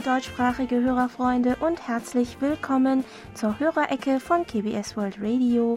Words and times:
liebe 0.00 0.14
deutschsprachige 0.14 0.80
Hörerfreunde 0.80 1.56
und 1.56 1.86
herzlich 1.86 2.40
willkommen 2.40 3.04
zur 3.34 3.60
Hörerecke 3.60 4.18
von 4.18 4.46
KBS 4.46 4.96
World 4.96 5.18
Radio 5.20 5.76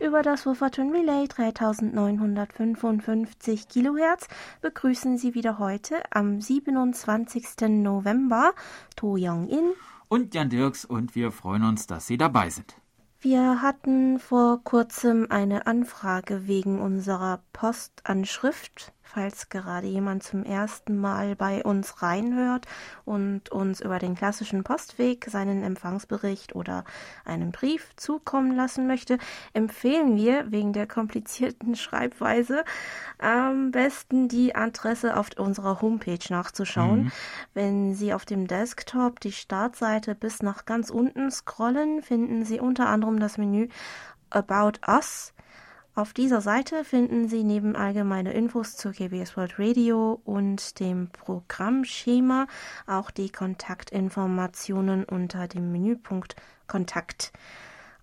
über 0.00 0.22
das 0.22 0.44
Wolverton 0.44 0.90
Relay 0.90 1.28
3955 1.28 3.68
Kilohertz 3.68 4.26
begrüßen 4.60 5.18
Sie 5.18 5.34
wieder 5.34 5.60
heute 5.60 6.02
am 6.10 6.40
27. 6.40 7.68
November 7.68 8.54
To 8.96 9.14
Young-in 9.16 9.70
und 10.08 10.34
Jan 10.34 10.48
Dirks 10.48 10.84
und 10.84 11.14
wir 11.14 11.30
freuen 11.30 11.62
uns, 11.62 11.86
dass 11.86 12.08
Sie 12.08 12.16
dabei 12.16 12.50
sind. 12.50 12.74
Wir 13.20 13.62
hatten 13.62 14.18
vor 14.18 14.64
kurzem 14.64 15.28
eine 15.30 15.68
Anfrage 15.68 16.48
wegen 16.48 16.80
unserer 16.80 17.44
Postanschrift 17.52 18.92
falls 19.12 19.48
gerade 19.48 19.88
jemand 19.88 20.22
zum 20.22 20.44
ersten 20.44 20.96
Mal 20.96 21.34
bei 21.34 21.64
uns 21.64 22.00
reinhört 22.02 22.66
und 23.04 23.50
uns 23.50 23.80
über 23.80 23.98
den 23.98 24.14
klassischen 24.14 24.62
Postweg 24.62 25.26
seinen 25.28 25.64
Empfangsbericht 25.64 26.54
oder 26.54 26.84
einen 27.24 27.50
Brief 27.50 27.90
zukommen 27.96 28.54
lassen 28.54 28.86
möchte, 28.86 29.18
empfehlen 29.52 30.16
wir 30.16 30.52
wegen 30.52 30.72
der 30.72 30.86
komplizierten 30.86 31.74
Schreibweise 31.74 32.64
am 33.18 33.72
besten 33.72 34.28
die 34.28 34.54
Adresse 34.54 35.16
auf 35.16 35.30
unserer 35.36 35.80
Homepage 35.80 36.18
nachzuschauen. 36.28 37.04
Mhm. 37.04 37.12
Wenn 37.52 37.94
Sie 37.94 38.14
auf 38.14 38.24
dem 38.24 38.46
Desktop 38.46 39.18
die 39.20 39.32
Startseite 39.32 40.14
bis 40.14 40.40
nach 40.42 40.66
ganz 40.66 40.90
unten 40.90 41.30
scrollen, 41.30 42.02
finden 42.02 42.44
Sie 42.44 42.60
unter 42.60 42.88
anderem 42.88 43.18
das 43.18 43.38
Menü 43.38 43.68
About 44.30 44.78
Us 44.86 45.32
auf 46.00 46.14
dieser 46.14 46.40
Seite 46.40 46.82
finden 46.82 47.28
Sie 47.28 47.44
neben 47.44 47.76
allgemeine 47.76 48.32
Infos 48.32 48.74
zur 48.74 48.92
KBS 48.92 49.36
World 49.36 49.58
Radio 49.58 50.18
und 50.24 50.80
dem 50.80 51.10
Programmschema 51.10 52.46
auch 52.86 53.10
die 53.10 53.28
Kontaktinformationen 53.28 55.04
unter 55.04 55.46
dem 55.46 55.72
Menüpunkt 55.72 56.36
Kontakt. 56.66 57.34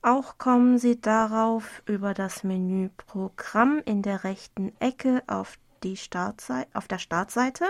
Auch 0.04 0.38
kommen 0.38 0.78
Sie 0.78 1.02
darauf 1.02 1.82
über 1.88 2.14
das 2.14 2.44
Menü 2.44 2.90
Programm 3.08 3.82
in 3.84 4.04
der 4.04 4.24
rechten 4.24 4.74
Ecke 4.80 5.24
auf 5.26 5.58
die 5.82 5.98
Startseite, 5.98 6.70
auf 6.76 6.88
der 6.88 7.00
Startseite. 7.00 7.66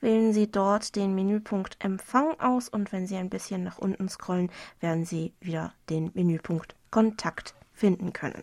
Wählen 0.00 0.32
Sie 0.32 0.50
dort 0.50 0.96
den 0.96 1.14
Menüpunkt 1.14 1.76
Empfang 1.80 2.40
aus 2.40 2.70
und 2.70 2.92
wenn 2.92 3.06
Sie 3.06 3.16
ein 3.16 3.28
bisschen 3.28 3.62
nach 3.62 3.76
unten 3.76 4.08
scrollen, 4.08 4.50
werden 4.80 5.04
Sie 5.04 5.34
wieder 5.40 5.74
den 5.90 6.12
Menüpunkt 6.14 6.74
Kontakt 6.90 7.54
finden 7.74 8.14
können. 8.14 8.42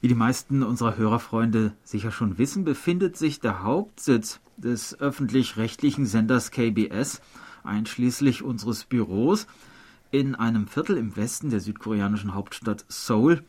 Wie 0.00 0.06
die 0.06 0.14
meisten 0.14 0.62
unserer 0.62 0.96
Hörerfreunde 0.96 1.72
sicher 1.82 2.12
schon 2.12 2.38
wissen, 2.38 2.64
befindet 2.64 3.16
sich 3.16 3.40
der 3.40 3.64
Hauptsitz 3.64 4.38
des 4.56 4.98
öffentlich-rechtlichen 5.00 6.06
Senders 6.06 6.52
KBS, 6.52 7.20
einschließlich 7.64 8.44
unseres 8.44 8.84
Büros, 8.84 9.48
in 10.12 10.36
einem 10.36 10.68
Viertel 10.68 10.96
im 10.96 11.16
Westen 11.16 11.50
der 11.50 11.58
südkoreanischen 11.58 12.32
Hauptstadt 12.32 12.84
Seoul, 12.88 13.42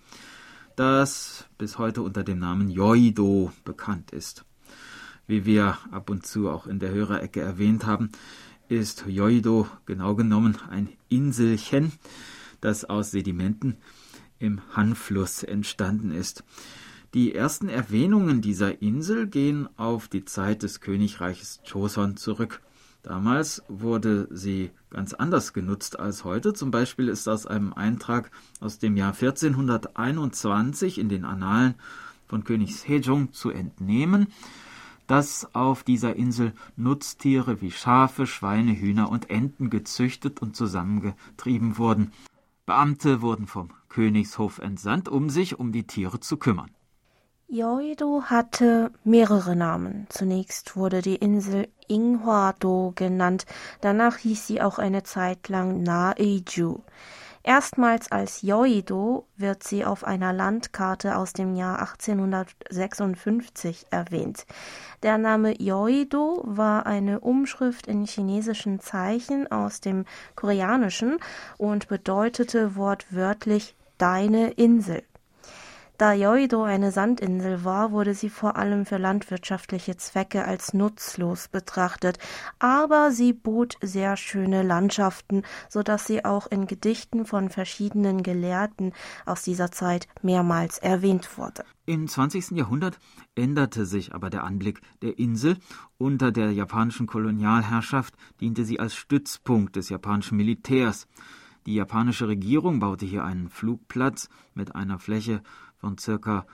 das 0.75 1.45
bis 1.59 1.77
heute 1.77 2.01
unter 2.01 2.23
dem 2.23 2.39
Namen 2.39 2.71
Yoido 2.71 3.51
bekannt 3.63 4.09
ist. 4.09 4.43
Wie 5.27 5.45
wir 5.45 5.77
ab 5.91 6.09
und 6.09 6.25
zu 6.25 6.49
auch 6.49 6.65
in 6.65 6.79
der 6.79 6.89
Hörerecke 6.89 7.41
erwähnt 7.41 7.85
haben, 7.85 8.09
ist 8.69 9.05
Yoido 9.07 9.67
genau 9.85 10.15
genommen 10.15 10.57
ein 10.67 10.89
Inselchen, 11.09 11.91
das 12.59 12.85
aus 12.85 13.11
Sedimenten 13.11 13.77
im 14.39 14.61
Han-Fluss 14.75 15.43
entstanden 15.43 16.11
ist. 16.11 16.43
Die 17.13 17.33
ersten 17.33 17.69
Erwähnungen 17.69 18.41
dieser 18.41 18.81
Insel 18.81 19.27
gehen 19.27 19.67
auf 19.77 20.07
die 20.07 20.25
Zeit 20.25 20.63
des 20.63 20.79
Königreiches 20.79 21.59
Joseon 21.65 22.17
zurück. 22.17 22.61
Damals 23.01 23.63
wurde 23.67 24.27
sie 24.29 24.71
ganz 24.89 25.13
anders 25.13 25.53
genutzt 25.53 25.99
als 25.99 26.23
heute. 26.23 26.53
Zum 26.53 26.69
Beispiel 26.69 27.07
ist 27.07 27.27
aus 27.27 27.45
einem 27.45 27.73
Eintrag 27.73 28.29
aus 28.59 28.77
dem 28.77 28.97
Jahr 28.97 29.13
1421 29.13 30.99
in 30.99 31.09
den 31.09 31.25
Annalen 31.25 31.75
von 32.27 32.43
König 32.43 32.75
Sejong 32.75 33.33
zu 33.33 33.49
entnehmen, 33.49 34.27
dass 35.07 35.55
auf 35.55 35.83
dieser 35.83 36.15
Insel 36.15 36.53
Nutztiere 36.75 37.61
wie 37.61 37.71
Schafe, 37.71 38.27
Schweine, 38.27 38.79
Hühner 38.79 39.09
und 39.09 39.31
Enten 39.31 39.71
gezüchtet 39.71 40.41
und 40.41 40.55
zusammengetrieben 40.55 41.79
wurden. 41.79 42.11
Beamte 42.69 43.23
wurden 43.23 43.47
vom 43.47 43.69
Königshof 43.87 44.59
entsandt, 44.59 45.09
um 45.09 45.31
sich 45.31 45.57
um 45.57 45.71
die 45.71 45.87
Tiere 45.87 46.19
zu 46.19 46.37
kümmern. 46.37 46.69
Yoido 47.47 48.25
hatte 48.25 48.91
mehrere 49.03 49.55
Namen. 49.55 50.05
Zunächst 50.09 50.75
wurde 50.75 51.01
die 51.01 51.15
Insel 51.15 51.67
Inghwa-do 51.87 52.93
genannt, 52.93 53.47
danach 53.81 54.17
hieß 54.17 54.45
sie 54.45 54.61
auch 54.61 54.77
eine 54.77 55.01
Zeit 55.01 55.49
lang 55.49 55.81
Na-eju. 55.81 56.81
Erstmals 57.43 58.11
als 58.11 58.43
Yoido 58.43 59.25
wird 59.37 59.63
sie 59.63 59.85
auf 59.85 60.03
einer 60.03 60.33
Landkarte 60.33 61.15
aus 61.15 61.31
dem 61.33 61.55
Jahr 61.55 61.79
1856 61.79 63.85
erwähnt. 63.91 64.45
Der 65.03 65.17
Name 65.17 65.53
Yoido 65.57 66.43
war 66.45 66.85
eine 66.85 67.21
Umschrift 67.21 67.87
in 67.87 68.05
chinesischen 68.05 68.81
Zeichen 68.81 69.49
aus 69.49 69.79
dem 69.79 70.03
Koreanischen 70.35 71.17
und 71.57 71.87
bedeutete 71.87 72.75
wortwörtlich 72.75 73.73
deine 73.97 74.51
Insel. 74.51 75.03
Da 75.99 76.13
Yoido 76.13 76.63
eine 76.63 76.93
Sandinsel 76.93 77.65
war, 77.65 77.91
wurde 77.91 78.13
sie 78.13 78.29
vor 78.29 78.55
allem 78.55 78.85
für 78.85 78.95
landwirtschaftliche 78.95 79.97
Zwecke 79.97 80.45
als 80.45 80.73
nutzlos 80.73 81.49
betrachtet, 81.49 82.19
aber 82.57 83.11
sie 83.11 83.33
bot 83.33 83.75
sehr 83.81 84.15
schöne 84.15 84.63
Landschaften, 84.63 85.43
so 85.67 85.83
dass 85.83 86.07
sie 86.07 86.23
auch 86.23 86.47
in 86.47 86.67
Gedichten 86.67 87.25
von 87.25 87.49
verschiedenen 87.49 88.23
Gelehrten 88.23 88.93
aus 89.25 89.41
dieser 89.41 89.73
Zeit 89.73 90.07
mehrmals 90.21 90.77
erwähnt 90.77 91.37
wurde. 91.37 91.65
Im 91.85 92.07
20. 92.07 92.51
Jahrhundert 92.51 92.97
änderte 93.35 93.85
sich 93.85 94.15
aber 94.15 94.29
der 94.29 94.45
Anblick 94.45 94.79
der 95.01 95.19
Insel. 95.19 95.57
Unter 95.97 96.31
der 96.31 96.53
japanischen 96.53 97.07
Kolonialherrschaft 97.07 98.13
diente 98.39 98.63
sie 98.63 98.79
als 98.79 98.95
Stützpunkt 98.95 99.75
des 99.75 99.89
japanischen 99.89 100.37
Militärs. 100.37 101.07
Die 101.65 101.75
japanische 101.75 102.29
Regierung 102.29 102.79
baute 102.79 103.05
hier 103.05 103.25
einen 103.25 103.49
Flugplatz 103.49 104.29
mit 104.53 104.75
einer 104.75 104.97
Fläche 104.97 105.43
von 105.79 105.97
circa 105.97 106.45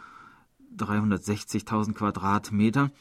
360.000 0.77 1.93
Quadratmeter, 1.93 2.91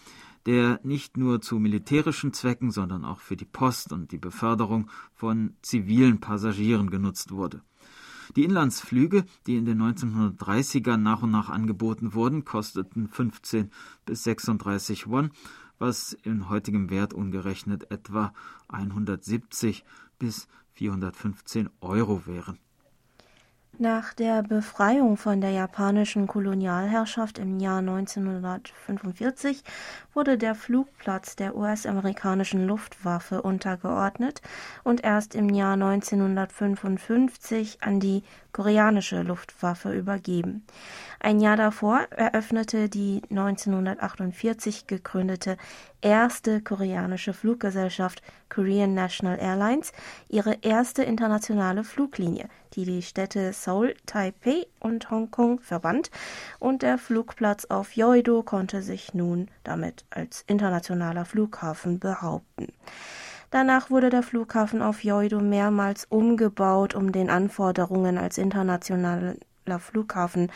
der 0.46 0.80
nicht 0.82 1.16
nur 1.16 1.40
zu 1.40 1.58
militärischen 1.58 2.32
Zwecken, 2.32 2.70
sondern 2.70 3.04
auch 3.04 3.20
für 3.20 3.36
die 3.36 3.44
Post 3.44 3.92
und 3.92 4.12
die 4.12 4.18
Beförderung 4.18 4.90
von 5.14 5.54
zivilen 5.62 6.20
Passagieren 6.20 6.90
genutzt 6.90 7.30
wurde. 7.30 7.62
Die 8.36 8.44
Inlandsflüge, 8.44 9.24
die 9.46 9.56
in 9.56 9.64
den 9.64 9.80
1930ern 9.80 10.96
nach 10.96 11.22
und 11.22 11.30
nach 11.30 11.50
angeboten 11.50 12.14
wurden, 12.14 12.44
kosteten 12.44 13.08
15 13.08 13.70
bis 14.06 14.24
36 14.24 15.08
Won, 15.08 15.30
was 15.78 16.12
in 16.12 16.48
heutigem 16.48 16.90
Wert 16.90 17.12
umgerechnet 17.12 17.90
etwa 17.90 18.32
170 18.68 19.84
bis 20.18 20.48
415 20.72 21.70
Euro 21.80 22.26
wären. 22.26 22.58
Nach 23.78 24.14
der 24.14 24.44
Befreiung 24.44 25.16
von 25.16 25.40
der 25.40 25.50
japanischen 25.50 26.28
Kolonialherrschaft 26.28 27.40
im 27.40 27.58
Jahr 27.58 27.78
1945 27.78 29.64
wurde 30.12 30.38
der 30.38 30.54
Flugplatz 30.54 31.34
der 31.34 31.56
US-amerikanischen 31.56 32.68
Luftwaffe 32.68 33.42
untergeordnet 33.42 34.42
und 34.84 35.02
erst 35.02 35.34
im 35.34 35.48
Jahr 35.48 35.72
1955 35.72 37.82
an 37.82 37.98
die 37.98 38.22
koreanische 38.54 39.20
Luftwaffe 39.22 39.92
übergeben. 39.92 40.64
Ein 41.20 41.40
Jahr 41.40 41.56
davor 41.56 42.06
eröffnete 42.10 42.88
die 42.88 43.20
1948 43.30 44.86
gegründete 44.86 45.56
erste 46.00 46.60
koreanische 46.60 47.32
Fluggesellschaft 47.32 48.22
Korean 48.48 48.94
National 48.94 49.38
Airlines 49.40 49.92
ihre 50.28 50.58
erste 50.62 51.02
internationale 51.02 51.82
Fluglinie, 51.82 52.48
die 52.74 52.84
die 52.84 53.02
Städte 53.02 53.52
Seoul, 53.52 53.94
Taipei 54.06 54.66
und 54.78 55.10
Hongkong 55.10 55.58
verband, 55.60 56.10
und 56.60 56.82
der 56.82 56.98
Flugplatz 56.98 57.64
auf 57.64 57.96
Yoido 57.96 58.42
konnte 58.42 58.82
sich 58.82 59.14
nun 59.14 59.48
damit 59.64 60.04
als 60.10 60.44
internationaler 60.46 61.24
Flughafen 61.24 61.98
behaupten. 61.98 62.72
Danach 63.54 63.88
wurde 63.88 64.10
der 64.10 64.24
Flughafen 64.24 64.82
auf 64.82 65.04
Yoido 65.04 65.38
mehrmals 65.38 66.06
umgebaut, 66.06 66.96
um 66.96 67.12
den 67.12 67.30
Anforderungen 67.30 68.18
als 68.18 68.36
internationaler 68.36 69.36
Flughafen 69.78 70.50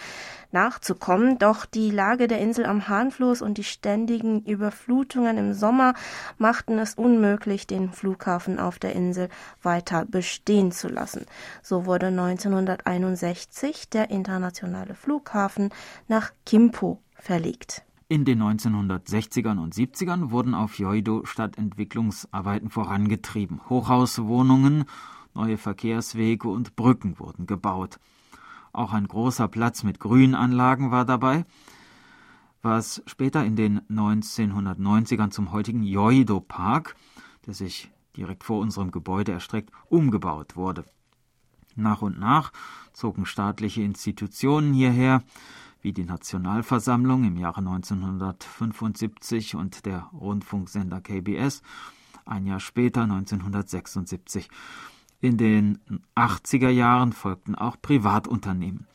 nachzukommen. 0.51 1.39
Doch 1.39 1.65
die 1.65 1.93
Lage 1.93 2.27
der 2.27 2.41
Insel 2.41 2.67
am 2.67 2.89
Hahnfluss 2.89 3.41
und 3.41 3.57
die 3.57 3.63
ständigen 3.63 4.43
Überflutungen 4.43 5.39
im 5.39 5.53
Sommer 5.55 5.95
machten 6.39 6.81
es 6.81 6.95
unmöglich, 6.95 7.69
den 7.69 7.93
Flughafen 7.93 8.59
auf 8.59 8.81
der 8.81 8.97
Insel 8.97 9.29
weiter 9.63 10.05
bestehen 10.05 10.73
zu 10.73 10.89
lassen. 10.89 11.25
So 11.63 11.87
wurde 11.87 12.07
1961 12.07 13.91
der 13.91 14.11
internationale 14.11 14.97
Flughafen 14.97 15.71
nach 16.09 16.33
Kimpo 16.45 16.99
verlegt. 17.15 17.85
In 18.11 18.25
den 18.25 18.43
1960ern 18.43 19.59
und 19.59 19.75
70ern 19.75 20.31
wurden 20.31 20.55
auf 20.55 20.79
Joido 20.79 21.27
Stadtentwicklungsarbeiten 21.27 22.71
vorangetrieben. 22.71 23.61
Hochhauswohnungen, 23.69 24.87
neue 25.35 25.59
Verkehrswege 25.59 26.49
und 26.49 26.75
Brücken 26.75 27.19
wurden 27.19 27.47
gebaut. 27.47 28.01
Auch 28.73 28.95
ein 28.95 29.07
großer 29.07 29.47
Platz 29.49 29.83
mit 29.83 30.01
Grünanlagen 30.01 30.91
war 30.91 31.05
dabei, 31.05 31.45
was 32.63 33.03
später 33.05 33.45
in 33.45 33.57
den 33.57 33.83
1990ern 33.91 35.31
zum 35.31 35.53
heutigen 35.53 35.83
Joido 35.83 36.41
Park, 36.41 36.97
der 37.45 37.53
sich 37.53 37.91
direkt 38.17 38.43
vor 38.43 38.61
unserem 38.61 38.91
Gebäude 38.91 39.33
erstreckt, 39.33 39.71
umgebaut 39.91 40.57
wurde. 40.57 40.87
Nach 41.77 42.01
und 42.01 42.19
nach 42.19 42.53
zogen 42.95 43.27
staatliche 43.27 43.83
Institutionen 43.83 44.73
hierher, 44.73 45.23
wie 45.89 45.93
die 45.95 46.05
Nationalversammlung 46.05 47.25
im 47.25 47.39
Jahre 47.39 47.61
1975 47.61 49.55
und 49.55 49.87
der 49.87 50.11
Rundfunksender 50.13 51.01
KBS 51.01 51.63
ein 52.27 52.45
Jahr 52.45 52.61
später 52.61 53.05
1976. 53.05 54.51
In 55.23 55.39
den 55.39 55.79
80er 56.15 56.69
Jahren 56.69 57.15
folgten 57.15 57.55
auch 57.55 57.81
Privatunternehmen. 57.81 58.87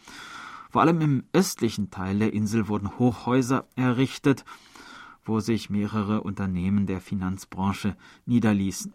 Vor 0.70 0.84
allem 0.84 1.02
im 1.02 1.24
östlichen 1.34 1.90
Teil 1.90 2.20
der 2.20 2.32
Insel 2.32 2.68
wurden 2.68 3.00
Hochhäuser 3.00 3.66
errichtet, 3.76 4.46
wo 5.26 5.40
sich 5.40 5.72
mehrere 5.72 6.22
Unternehmen 6.22 6.86
der 6.86 7.02
Finanzbranche 7.02 7.98
niederließen. 8.28 8.94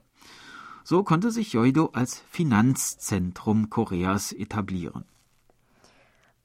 So 0.84 1.02
konnte 1.02 1.32
sich 1.32 1.52
Joido 1.52 1.86
als 1.94 2.22
Finanzzentrum 2.30 3.70
Koreas 3.70 4.30
etablieren. 4.30 5.04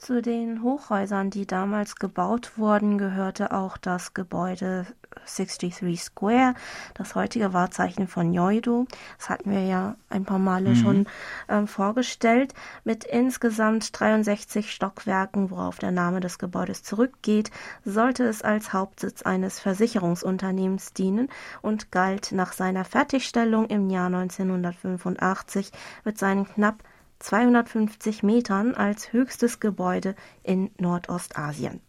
Zu 0.03 0.21
den 0.21 0.63
Hochhäusern, 0.63 1.29
die 1.29 1.47
damals 1.47 1.95
gebaut 1.95 2.57
wurden, 2.57 2.97
gehörte 2.97 3.53
auch 3.53 3.77
das 3.77 4.13
Gebäude 4.13 4.85
63 5.25 6.03
Square, 6.03 6.55
das 6.93 7.15
heutige 7.15 7.53
Wahrzeichen 7.53 8.09
von 8.09 8.33
Yoido. 8.33 8.85
Das 9.17 9.29
hatten 9.29 9.49
wir 9.49 9.63
ja 9.65 9.95
ein 10.09 10.25
paar 10.25 10.39
Male 10.39 10.71
mhm. 10.71 10.75
schon 10.75 11.07
ähm, 11.47 11.67
vorgestellt, 11.67 12.53
mit 12.83 13.05
insgesamt 13.05 13.97
63 13.97 14.73
Stockwerken, 14.73 15.51
worauf 15.51 15.79
der 15.79 15.91
Name 15.91 16.19
des 16.19 16.37
Gebäudes 16.37 16.83
zurückgeht, 16.83 17.49
sollte 17.85 18.25
es 18.25 18.41
als 18.41 18.73
Hauptsitz 18.73 19.21
eines 19.21 19.61
Versicherungsunternehmens 19.61 20.91
dienen 20.91 21.29
und 21.61 21.93
galt 21.93 22.33
nach 22.33 22.51
seiner 22.51 22.83
Fertigstellung 22.83 23.67
im 23.67 23.89
Jahr 23.89 24.07
1985 24.07 25.71
mit 26.03 26.17
seinen 26.17 26.45
knapp 26.45 26.83
250 27.23 28.21
Metern 28.21 28.75
als 28.75 29.13
höchstes 29.13 29.61
Gebäude 29.61 30.15
in 30.43 30.71
Nordostasien. 30.77 31.79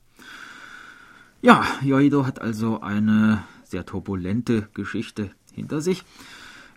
Ja, 1.42 1.66
Joido 1.82 2.24
hat 2.24 2.40
also 2.40 2.80
eine 2.80 3.44
sehr 3.64 3.84
turbulente 3.84 4.68
Geschichte 4.74 5.32
hinter 5.52 5.80
sich. 5.80 6.04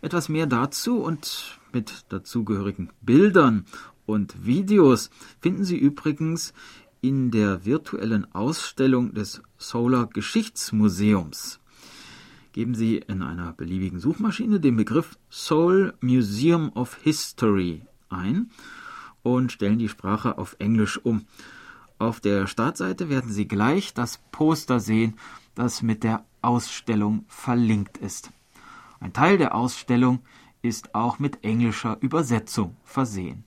Etwas 0.02 0.28
mehr 0.28 0.48
dazu 0.48 0.98
und 0.98 1.60
mit 1.72 2.06
dazugehörigen 2.10 2.90
Bildern 3.02 3.66
und 4.06 4.46
Videos 4.46 5.12
finden 5.40 5.64
Sie 5.64 5.78
übrigens 5.78 6.54
in 7.02 7.30
der 7.30 7.64
virtuellen 7.66 8.34
Ausstellung 8.34 9.14
des 9.14 9.42
Solar 9.58 10.08
Geschichtsmuseums. 10.08 11.60
Geben 12.54 12.74
Sie 12.74 12.98
in 12.98 13.22
einer 13.22 13.54
beliebigen 13.54 14.00
Suchmaschine 14.00 14.60
den 14.60 14.76
Begriff 14.78 15.18
Seoul 15.30 15.94
Museum 16.02 16.72
of 16.74 16.96
History 17.04 17.84
ein 18.10 18.52
und 19.24 19.52
stellen 19.52 19.80
die 19.80 19.90
Sprache 19.90 20.38
auf 20.38 20.56
Englisch 20.60 20.98
um. 21.04 21.26
Auf 22.00 22.20
der 22.20 22.48
Startseite 22.48 23.10
werden 23.10 23.32
Sie 23.32 23.48
gleich 23.48 23.94
das 23.94 24.20
Poster 24.32 24.80
sehen, 24.80 25.16
das 25.56 25.82
mit 25.82 26.04
der 26.04 26.24
Ausstellung 26.42 27.26
verlinkt 27.28 27.98
ist. 27.98 28.32
Ein 29.00 29.14
Teil 29.14 29.38
der 29.38 29.56
Ausstellung 29.56 30.20
ist 30.62 30.94
auch 30.96 31.20
mit 31.20 31.44
englischer 31.44 31.98
Übersetzung 32.02 32.76
versehen. 32.84 33.44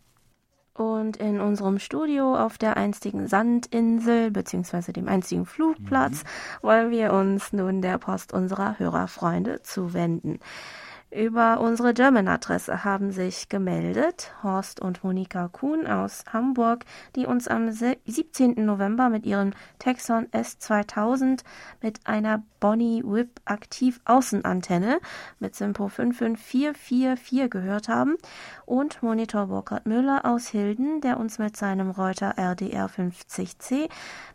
Und 0.75 1.19
in 1.19 1.41
unserem 1.41 1.79
Studio 1.79 2.37
auf 2.37 2.57
der 2.57 2.77
einstigen 2.77 3.27
Sandinsel 3.27 4.31
bzw. 4.31 4.93
dem 4.93 5.09
einstigen 5.09 5.45
Flugplatz 5.45 6.23
mhm. 6.23 6.67
wollen 6.67 6.91
wir 6.91 7.13
uns 7.13 7.53
nun 7.53 7.83
der 7.83 7.99
Post 7.99 8.33
unserer 8.33 8.79
Hörerfreunde 8.79 9.63
zuwenden. 9.63 10.39
Über 11.13 11.59
unsere 11.61 11.93
German-Adresse 11.93 12.85
haben 12.85 13.11
sich 13.11 13.49
gemeldet 13.49 14.33
Horst 14.45 14.81
und 14.81 15.03
Monika 15.03 15.49
Kuhn 15.49 15.85
aus 15.85 16.23
Hamburg, 16.33 16.85
die 17.17 17.27
uns 17.27 17.49
am 17.49 17.73
17. 17.73 18.65
November 18.65 19.09
mit 19.09 19.27
ihrem 19.27 19.51
Texon 19.81 20.29
S2000 20.29 21.43
mit 21.83 22.07
einer 22.07 22.45
Bonnie 22.61 23.03
Whip 23.05 23.41
Aktiv 23.47 24.01
Außenantenne 24.05 25.01
mit 25.39 25.55
Simpo 25.57 25.89
55444 25.89 27.51
gehört 27.51 27.89
haben 27.89 28.17
und 28.67 29.03
Monitor 29.03 29.47
Burkhard 29.47 29.87
Müller 29.87 30.25
aus 30.25 30.49
Hilden, 30.49 31.01
der 31.01 31.19
uns 31.19 31.39
mit 31.39 31.57
seinem 31.57 31.91
Reuter 31.91 32.35
RDR 32.37 32.89
50C 32.89 33.89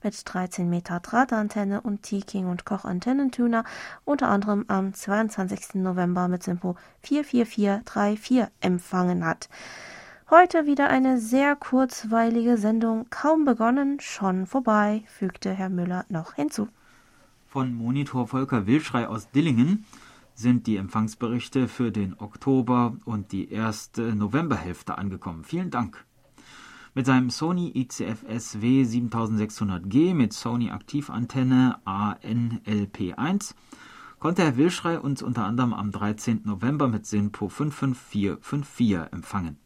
mit 0.03 0.21
13 0.25 0.69
Meter 0.69 0.99
Drahtantenne 0.99 1.81
und 1.81 2.01
T-King 2.03 2.47
und 2.47 2.65
Koch 2.65 2.83
Antennentuner 2.83 3.63
unter 4.03 4.27
anderem 4.27 4.65
am 4.67 4.93
22. 4.93 5.75
November 5.75 6.27
mit 6.27 6.43
Simpo 6.43 6.75
44434 7.01 8.47
empfangen 8.59 9.23
hat. 9.23 9.49
Heute 10.31 10.65
wieder 10.65 10.89
eine 10.89 11.19
sehr 11.19 11.55
kurzweilige 11.55 12.57
Sendung, 12.57 13.05
kaum 13.11 13.45
begonnen, 13.45 13.99
schon 13.99 14.47
vorbei, 14.47 15.03
fügte 15.05 15.51
Herr 15.51 15.69
Müller 15.69 16.03
noch 16.09 16.33
hinzu. 16.33 16.67
Von 17.55 17.73
Monitor 17.73 18.27
Volker 18.27 18.67
Wilschrei 18.67 19.07
aus 19.07 19.31
Dillingen 19.31 19.85
sind 20.33 20.67
die 20.67 20.75
Empfangsberichte 20.75 21.69
für 21.69 21.89
den 21.89 22.13
Oktober 22.19 22.97
und 23.05 23.31
die 23.31 23.49
erste 23.49 24.13
Novemberhälfte 24.13 24.97
angekommen. 24.97 25.45
Vielen 25.45 25.71
Dank. 25.71 26.05
Mit 26.95 27.05
seinem 27.05 27.29
Sony 27.29 27.71
ICF 27.73 28.25
SW 28.27 28.83
7600G 28.83 30.13
mit 30.13 30.33
Sony 30.33 30.69
Aktivantenne 30.69 31.79
ANLP1 31.85 33.55
konnte 34.19 34.43
Herr 34.43 34.57
Wilschrei 34.57 34.99
uns 34.99 35.23
unter 35.23 35.45
anderem 35.45 35.73
am 35.73 35.93
13. 35.93 36.41
November 36.43 36.89
mit 36.89 37.05
SINPO 37.05 37.47
55454 37.47 39.13
empfangen. 39.13 39.64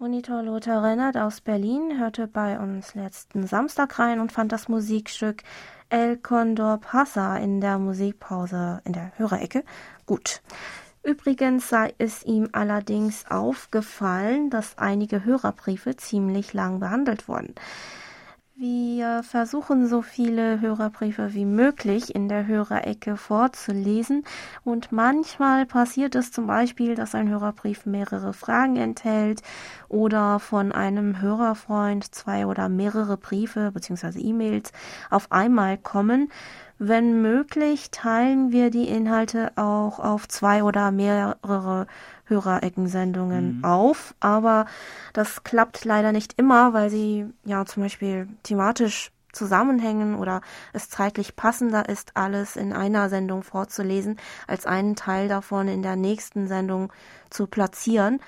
Monitor 0.00 0.44
Lothar 0.44 0.84
Rennert 0.84 1.16
aus 1.16 1.40
Berlin 1.40 1.98
hörte 1.98 2.28
bei 2.28 2.60
uns 2.60 2.94
letzten 2.94 3.48
Samstag 3.48 3.98
rein 3.98 4.20
und 4.20 4.30
fand 4.30 4.52
das 4.52 4.68
Musikstück 4.68 5.42
El 5.88 6.16
Condor 6.16 6.78
Pasa 6.78 7.36
in 7.36 7.60
der 7.60 7.80
Musikpause 7.80 8.80
in 8.84 8.92
der 8.92 9.10
Hörerecke. 9.16 9.64
Gut. 10.06 10.40
Übrigens 11.02 11.68
sei 11.68 11.94
es 11.98 12.22
ihm 12.22 12.48
allerdings 12.52 13.28
aufgefallen, 13.28 14.50
dass 14.50 14.78
einige 14.78 15.24
Hörerbriefe 15.24 15.96
ziemlich 15.96 16.52
lang 16.52 16.78
behandelt 16.78 17.26
wurden. 17.26 17.56
Wir 18.60 19.22
versuchen 19.22 19.86
so 19.86 20.02
viele 20.02 20.60
Hörerbriefe 20.60 21.32
wie 21.32 21.44
möglich 21.44 22.12
in 22.12 22.28
der 22.28 22.48
Hörerecke 22.48 23.16
vorzulesen 23.16 24.24
und 24.64 24.90
manchmal 24.90 25.64
passiert 25.64 26.16
es 26.16 26.32
zum 26.32 26.48
Beispiel, 26.48 26.96
dass 26.96 27.14
ein 27.14 27.28
Hörerbrief 27.28 27.86
mehrere 27.86 28.32
Fragen 28.32 28.74
enthält 28.74 29.42
oder 29.88 30.40
von 30.40 30.72
einem 30.72 31.20
Hörerfreund 31.22 32.12
zwei 32.12 32.46
oder 32.46 32.68
mehrere 32.68 33.16
Briefe 33.16 33.70
bzw. 33.70 34.18
E-Mails 34.18 34.72
auf 35.08 35.30
einmal 35.30 35.78
kommen. 35.78 36.28
Wenn 36.80 37.22
möglich, 37.22 37.92
teilen 37.92 38.50
wir 38.50 38.70
die 38.70 38.88
Inhalte 38.88 39.52
auch 39.54 40.00
auf 40.00 40.26
zwei 40.26 40.64
oder 40.64 40.90
mehrere 40.90 41.86
Hörereckensendungen 42.28 43.58
mhm. 43.58 43.64
auf, 43.64 44.14
aber 44.20 44.66
das 45.12 45.44
klappt 45.44 45.84
leider 45.84 46.12
nicht 46.12 46.34
immer, 46.38 46.72
weil 46.72 46.90
sie 46.90 47.26
ja 47.44 47.64
zum 47.64 47.82
Beispiel 47.82 48.28
thematisch 48.42 49.10
zusammenhängen 49.32 50.14
oder 50.14 50.40
es 50.72 50.88
zeitlich 50.88 51.36
passender 51.36 51.88
ist, 51.88 52.16
alles 52.16 52.56
in 52.56 52.72
einer 52.72 53.08
Sendung 53.08 53.42
vorzulesen, 53.42 54.16
als 54.46 54.66
einen 54.66 54.96
Teil 54.96 55.28
davon 55.28 55.68
in 55.68 55.82
der 55.82 55.96
nächsten 55.96 56.48
Sendung 56.48 56.92
zu 57.30 57.46
platzieren. 57.46 58.20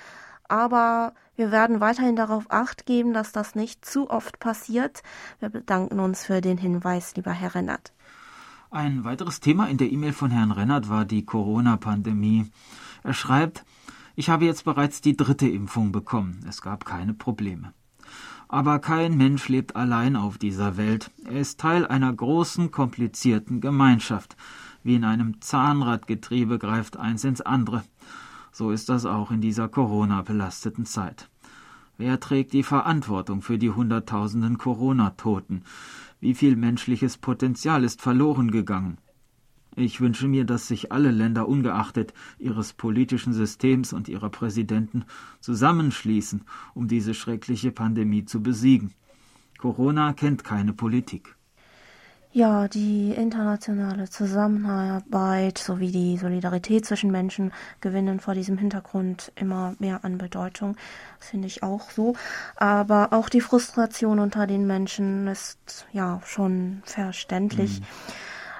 Aber 0.48 1.14
wir 1.36 1.50
werden 1.50 1.80
weiterhin 1.80 2.16
darauf 2.16 2.50
acht 2.50 2.86
geben, 2.86 3.12
dass 3.12 3.32
das 3.32 3.54
nicht 3.54 3.84
zu 3.84 4.10
oft 4.10 4.38
passiert. 4.40 5.02
Wir 5.38 5.48
bedanken 5.48 6.00
uns 6.00 6.24
für 6.24 6.40
den 6.40 6.58
Hinweis, 6.58 7.16
lieber 7.16 7.32
Herr 7.32 7.54
Rennert. 7.54 7.92
Ein 8.70 9.04
weiteres 9.04 9.40
Thema 9.40 9.68
in 9.68 9.78
der 9.78 9.90
E-Mail 9.90 10.12
von 10.12 10.30
Herrn 10.30 10.52
Rennert 10.52 10.88
war 10.88 11.04
die 11.04 11.24
Corona-Pandemie. 11.24 12.50
Er 13.02 13.14
schreibt, 13.14 13.64
ich 14.20 14.28
habe 14.28 14.44
jetzt 14.44 14.66
bereits 14.66 15.00
die 15.00 15.16
dritte 15.16 15.48
Impfung 15.48 15.92
bekommen. 15.92 16.44
Es 16.46 16.60
gab 16.60 16.84
keine 16.84 17.14
Probleme. 17.14 17.72
Aber 18.48 18.78
kein 18.78 19.16
Mensch 19.16 19.48
lebt 19.48 19.76
allein 19.76 20.14
auf 20.14 20.36
dieser 20.36 20.76
Welt. 20.76 21.10
Er 21.24 21.40
ist 21.40 21.58
Teil 21.58 21.86
einer 21.86 22.12
großen, 22.12 22.70
komplizierten 22.70 23.62
Gemeinschaft. 23.62 24.36
Wie 24.82 24.96
in 24.96 25.04
einem 25.04 25.40
Zahnradgetriebe 25.40 26.58
greift 26.58 26.98
eins 26.98 27.24
ins 27.24 27.40
andere. 27.40 27.82
So 28.52 28.72
ist 28.72 28.90
das 28.90 29.06
auch 29.06 29.30
in 29.30 29.40
dieser 29.40 29.68
Corona-belasteten 29.68 30.84
Zeit. 30.84 31.30
Wer 31.96 32.20
trägt 32.20 32.52
die 32.52 32.62
Verantwortung 32.62 33.40
für 33.40 33.56
die 33.56 33.70
Hunderttausenden 33.70 34.58
Corona-Toten? 34.58 35.62
Wie 36.20 36.34
viel 36.34 36.56
menschliches 36.56 37.16
Potenzial 37.16 37.84
ist 37.84 38.02
verloren 38.02 38.50
gegangen? 38.50 38.98
Ich 39.76 40.00
wünsche 40.00 40.26
mir, 40.26 40.44
dass 40.44 40.66
sich 40.68 40.90
alle 40.90 41.10
Länder 41.10 41.48
ungeachtet 41.48 42.12
ihres 42.38 42.72
politischen 42.72 43.32
Systems 43.32 43.92
und 43.92 44.08
ihrer 44.08 44.28
Präsidenten 44.28 45.04
zusammenschließen, 45.40 46.42
um 46.74 46.88
diese 46.88 47.14
schreckliche 47.14 47.70
Pandemie 47.70 48.24
zu 48.24 48.42
besiegen. 48.42 48.92
Corona 49.58 50.12
kennt 50.12 50.42
keine 50.42 50.72
Politik. 50.72 51.36
Ja, 52.32 52.68
die 52.68 53.10
internationale 53.10 54.08
Zusammenarbeit 54.08 55.58
sowie 55.58 55.90
die 55.90 56.16
Solidarität 56.16 56.86
zwischen 56.86 57.10
Menschen 57.10 57.52
gewinnen 57.80 58.20
vor 58.20 58.34
diesem 58.34 58.56
Hintergrund 58.56 59.32
immer 59.34 59.74
mehr 59.80 60.04
an 60.04 60.16
Bedeutung. 60.16 60.76
Das 61.18 61.30
finde 61.30 61.48
ich 61.48 61.64
auch 61.64 61.90
so. 61.90 62.14
Aber 62.54 63.12
auch 63.12 63.28
die 63.28 63.40
Frustration 63.40 64.20
unter 64.20 64.46
den 64.46 64.64
Menschen 64.64 65.26
ist 65.26 65.86
ja 65.92 66.20
schon 66.24 66.82
verständlich. 66.84 67.80
Mhm. 67.80 67.84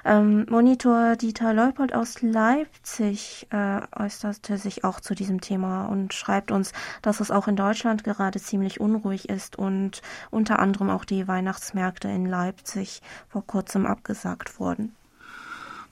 Ähm, 0.05 0.47
Monitor 0.49 1.17
Dieter 1.17 1.53
Leupold 1.53 1.95
aus 1.95 2.23
Leipzig 2.23 3.47
äh, 3.51 3.81
äußerte 3.95 4.57
sich 4.57 4.85
auch 4.85 5.01
zu 5.01 5.15
diesem 5.15 5.41
Thema 5.41 5.87
und 5.87 6.15
schreibt 6.15 6.51
uns, 6.51 6.73
dass 7.03 7.21
es 7.21 7.31
auch 7.31 7.49
in 7.49 7.57
Deutschland 7.57 8.05
gerade 8.05 8.41
ziemlich 8.41 8.81
unruhig 8.81 9.29
ist 9.29 9.59
und 9.59 10.01
unter 10.31 10.59
anderem 10.59 10.89
auch 10.89 11.05
die 11.05 11.29
Weihnachtsmärkte 11.29 12.09
in 12.09 12.25
Leipzig 12.25 13.03
vor 13.29 13.47
kurzem 13.47 13.87
abgesagt 13.87 14.59
wurden. 14.59 14.95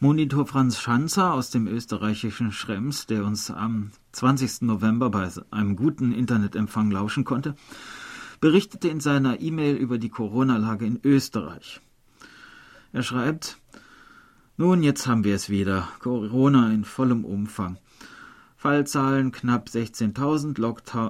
Monitor 0.01 0.47
Franz 0.47 0.79
Schanzer 0.79 1.35
aus 1.35 1.51
dem 1.51 1.67
österreichischen 1.67 2.53
Schrems, 2.53 3.07
der 3.07 3.25
uns 3.25 3.51
am 3.51 3.91
20. 4.13 4.63
November 4.63 5.11
bei 5.11 5.29
einem 5.51 5.75
guten 5.75 6.13
Internetempfang 6.13 6.91
lauschen 6.93 7.25
konnte, 7.25 7.57
berichtete 8.41 8.89
in 8.89 9.01
seiner 9.01 9.41
E-Mail 9.41 9.75
über 9.75 9.99
die 9.99 10.09
Corona-Lage 10.09 10.87
in 10.87 11.01
Österreich. 11.03 11.81
Er 12.93 13.03
schreibt, 13.03 13.59
nun, 14.59 14.83
jetzt 14.83 15.07
haben 15.07 15.25
wir 15.25 15.35
es 15.35 15.49
wieder. 15.49 15.89
Corona 16.01 16.71
in 16.73 16.85
vollem 16.85 17.25
Umfang. 17.25 17.79
Fallzahlen 18.57 19.31
knapp 19.31 19.69
16.000, 19.69 20.59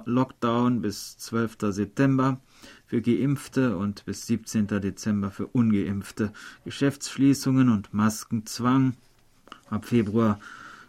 Lockdown 0.04 0.82
bis 0.82 1.16
12. 1.16 1.56
September 1.70 2.40
für 2.86 3.00
Geimpfte 3.00 3.78
und 3.78 4.04
bis 4.04 4.26
17. 4.26 4.66
Dezember 4.66 5.30
für 5.30 5.46
Ungeimpfte, 5.46 6.30
Geschäftsschließungen 6.66 7.70
und 7.70 7.94
Maskenzwang. 7.94 8.94
Ab 9.70 9.86
Februar 9.86 10.38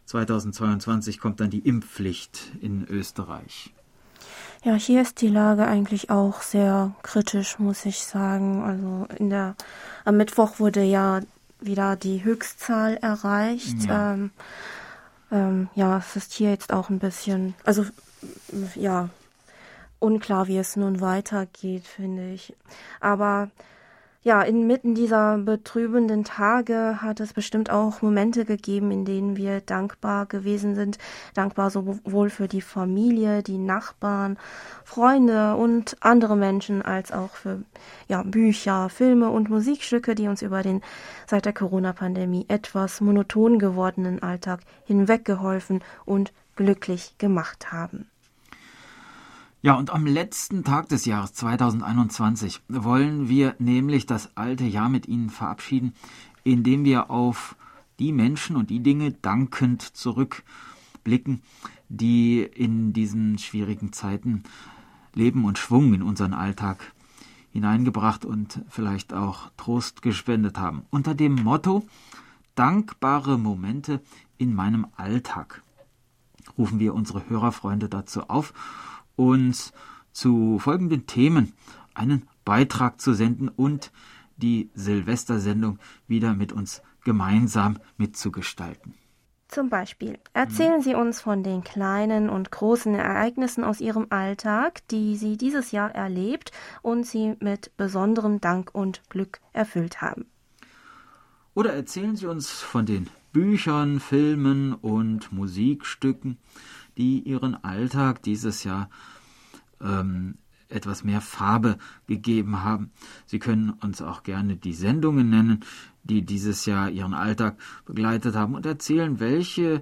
2022 0.06 1.20
kommt 1.20 1.39
dann 1.39 1.50
die 1.50 1.60
Impfpflicht 1.60 2.51
in 2.60 2.86
Österreich. 2.89 3.74
Ja, 4.66 4.74
hier 4.75 5.01
ist 5.01 5.22
die 5.22 5.30
Lage 5.30 5.66
eigentlich 5.66 6.10
auch 6.10 6.42
sehr 6.42 6.94
kritisch, 7.04 7.58
muss 7.60 7.86
ich 7.86 8.00
sagen. 8.00 8.63
Also 8.63 9.08
in 9.18 9.30
der 9.30 9.56
am 10.04 10.18
Mittwoch 10.18 10.60
wurde 10.60 10.84
ja 10.84 11.22
wieder 11.60 11.96
die 11.96 12.24
Höchstzahl 12.24 12.98
erreicht. 12.98 13.86
Ja. 13.86 14.13
Ähm, 14.13 14.32
ähm, 15.32 15.70
ja, 15.75 15.98
es 15.98 16.16
ist 16.16 16.34
hier 16.34 16.50
jetzt 16.50 16.74
auch 16.74 16.89
ein 16.89 17.00
bisschen, 17.00 17.54
also 17.63 17.86
ja, 18.75 19.10
unklar, 20.00 20.48
wie 20.48 20.58
es 20.58 20.75
nun 20.75 21.01
weitergeht, 21.01 21.86
finde 21.86 22.32
ich. 22.32 22.56
Aber 23.00 23.50
ja, 24.22 24.42
inmitten 24.42 24.96
dieser 24.96 25.38
betrübenden 25.38 26.26
Tage 26.26 27.02
hat 27.02 27.22
es 27.22 27.32
bestimmt 27.32 27.70
auch 27.70 28.02
Momente 28.02 28.44
gegeben, 28.44 28.92
in 28.92 29.06
denen 29.06 29.38
wir 29.38 29.62
dankbar 29.62 30.26
gewesen 30.26 30.76
sind. 30.76 30.98
Dankbar 31.36 31.70
sowohl 31.70 32.30
für 32.30 32.50
die 32.50 32.62
Familie, 32.62 33.44
die 33.44 33.58
Nachbarn, 33.58 34.38
Freunde 34.84 35.56
und 35.56 35.96
andere 36.02 36.36
Menschen, 36.36 36.82
als 36.82 37.14
auch 37.14 37.36
für 37.36 37.64
ja, 38.10 38.24
Bücher, 38.24 38.90
Filme 38.90 39.30
und 39.30 39.50
Musikstücke, 39.50 40.16
die 40.16 40.28
uns 40.28 40.42
über 40.42 40.64
den 40.64 40.82
seit 41.26 41.46
der 41.46 41.54
Corona-Pandemie 41.54 42.46
etwas 42.50 43.00
monoton 43.00 43.58
gewordenen 43.58 44.22
Alltag 44.22 44.60
hinweggeholfen 44.84 45.82
und 46.04 46.34
glücklich 46.58 47.16
gemacht 47.20 47.72
haben. 47.72 48.10
Ja, 49.62 49.74
und 49.74 49.89
am 49.89 50.06
letzten 50.06 50.63
Tag 50.63 50.88
des 50.88 51.04
Jahres 51.04 51.34
2021 51.34 52.62
wollen 52.70 53.28
wir 53.28 53.56
nämlich 53.60 54.06
das 54.06 54.38
alte 54.38 54.63
Jahr 54.63 54.88
mit 54.88 55.06
Ihnen 55.06 55.30
verabschieden, 55.30 55.96
indem 56.46 56.86
wir 56.86 57.12
auf 57.12 57.58
die 58.00 58.13
Menschen 58.13 58.56
und 58.56 58.70
die 58.70 58.80
Dinge 58.80 59.12
dankend 59.12 59.82
zurückblicken, 59.82 61.42
die 61.89 62.39
in 62.42 62.94
diesen 62.94 63.38
schwierigen 63.38 63.92
Zeiten 63.92 64.44
Leben 65.13 65.44
und 65.44 65.58
Schwung 65.58 65.94
in 65.94 66.04
unseren 66.04 66.34
Alltag 66.34 66.94
hineingebracht 67.51 68.24
und 68.24 68.62
vielleicht 68.70 69.13
auch 69.13 69.51
Trost 69.58 70.01
gespendet 70.01 70.58
haben. 70.58 70.84
Unter 70.89 71.16
dem 71.16 71.36
Motto 71.36 71.86
Dankbare 72.56 73.38
Momente 73.38 74.01
in 74.38 74.54
meinem 74.56 74.88
Alltag 74.96 75.62
rufen 76.58 76.80
wir 76.80 76.94
unsere 76.94 77.30
Hörerfreunde 77.30 77.89
dazu 77.89 78.30
auf 78.30 78.54
uns 79.20 79.74
zu 80.12 80.58
folgenden 80.60 81.06
Themen 81.06 81.54
einen 81.94 82.28
Beitrag 82.46 83.02
zu 83.02 83.14
senden 83.14 83.50
und 83.50 83.92
die 84.38 84.70
Silvestersendung 84.74 85.78
wieder 86.08 86.34
mit 86.34 86.54
uns 86.54 86.82
gemeinsam 87.04 87.78
mitzugestalten. 87.98 88.94
Zum 89.50 89.70
Beispiel 89.70 90.20
erzählen 90.34 90.82
Sie 90.82 90.94
uns 90.94 91.22
von 91.22 91.44
den 91.44 91.64
kleinen 91.64 92.30
und 92.30 92.52
großen 92.52 92.94
Ereignissen 92.94 93.64
aus 93.64 93.82
Ihrem 93.82 94.08
Alltag, 94.12 94.88
die 94.90 95.18
Sie 95.18 95.38
dieses 95.38 95.72
Jahr 95.72 95.94
erlebt 95.94 96.52
und 96.84 97.06
Sie 97.06 97.36
mit 97.40 97.76
besonderem 97.76 98.40
Dank 98.40 98.70
und 98.74 99.02
Glück 99.10 99.40
erfüllt 99.52 100.02
haben. 100.02 100.28
Oder 101.56 101.74
erzählen 101.74 102.16
Sie 102.16 102.28
uns 102.28 102.52
von 102.52 102.86
den 102.86 103.10
Büchern, 103.34 104.00
Filmen 104.00 104.74
und 104.74 105.32
Musikstücken, 105.32 106.38
die 107.00 107.22
ihren 107.22 107.56
Alltag 107.63 108.22
dieses 108.22 108.63
Jahr 108.63 108.89
ähm, 109.82 110.36
etwas 110.68 111.03
mehr 111.03 111.22
Farbe 111.22 111.77
gegeben 112.06 112.63
haben. 112.63 112.91
Sie 113.25 113.39
können 113.39 113.72
uns 113.72 114.01
auch 114.01 114.22
gerne 114.22 114.58
die 114.58 114.74
Sendungen 114.74 115.29
nennen, 115.29 115.62
die 116.03 116.24
dieses 116.24 116.65
Jahr 116.65 116.89
ihren 116.89 117.13
Alltag 117.13 117.58
begleitet 117.86 118.36
haben 118.36 118.53
und 118.53 118.65
erzählen, 118.65 119.20
welche 119.20 119.82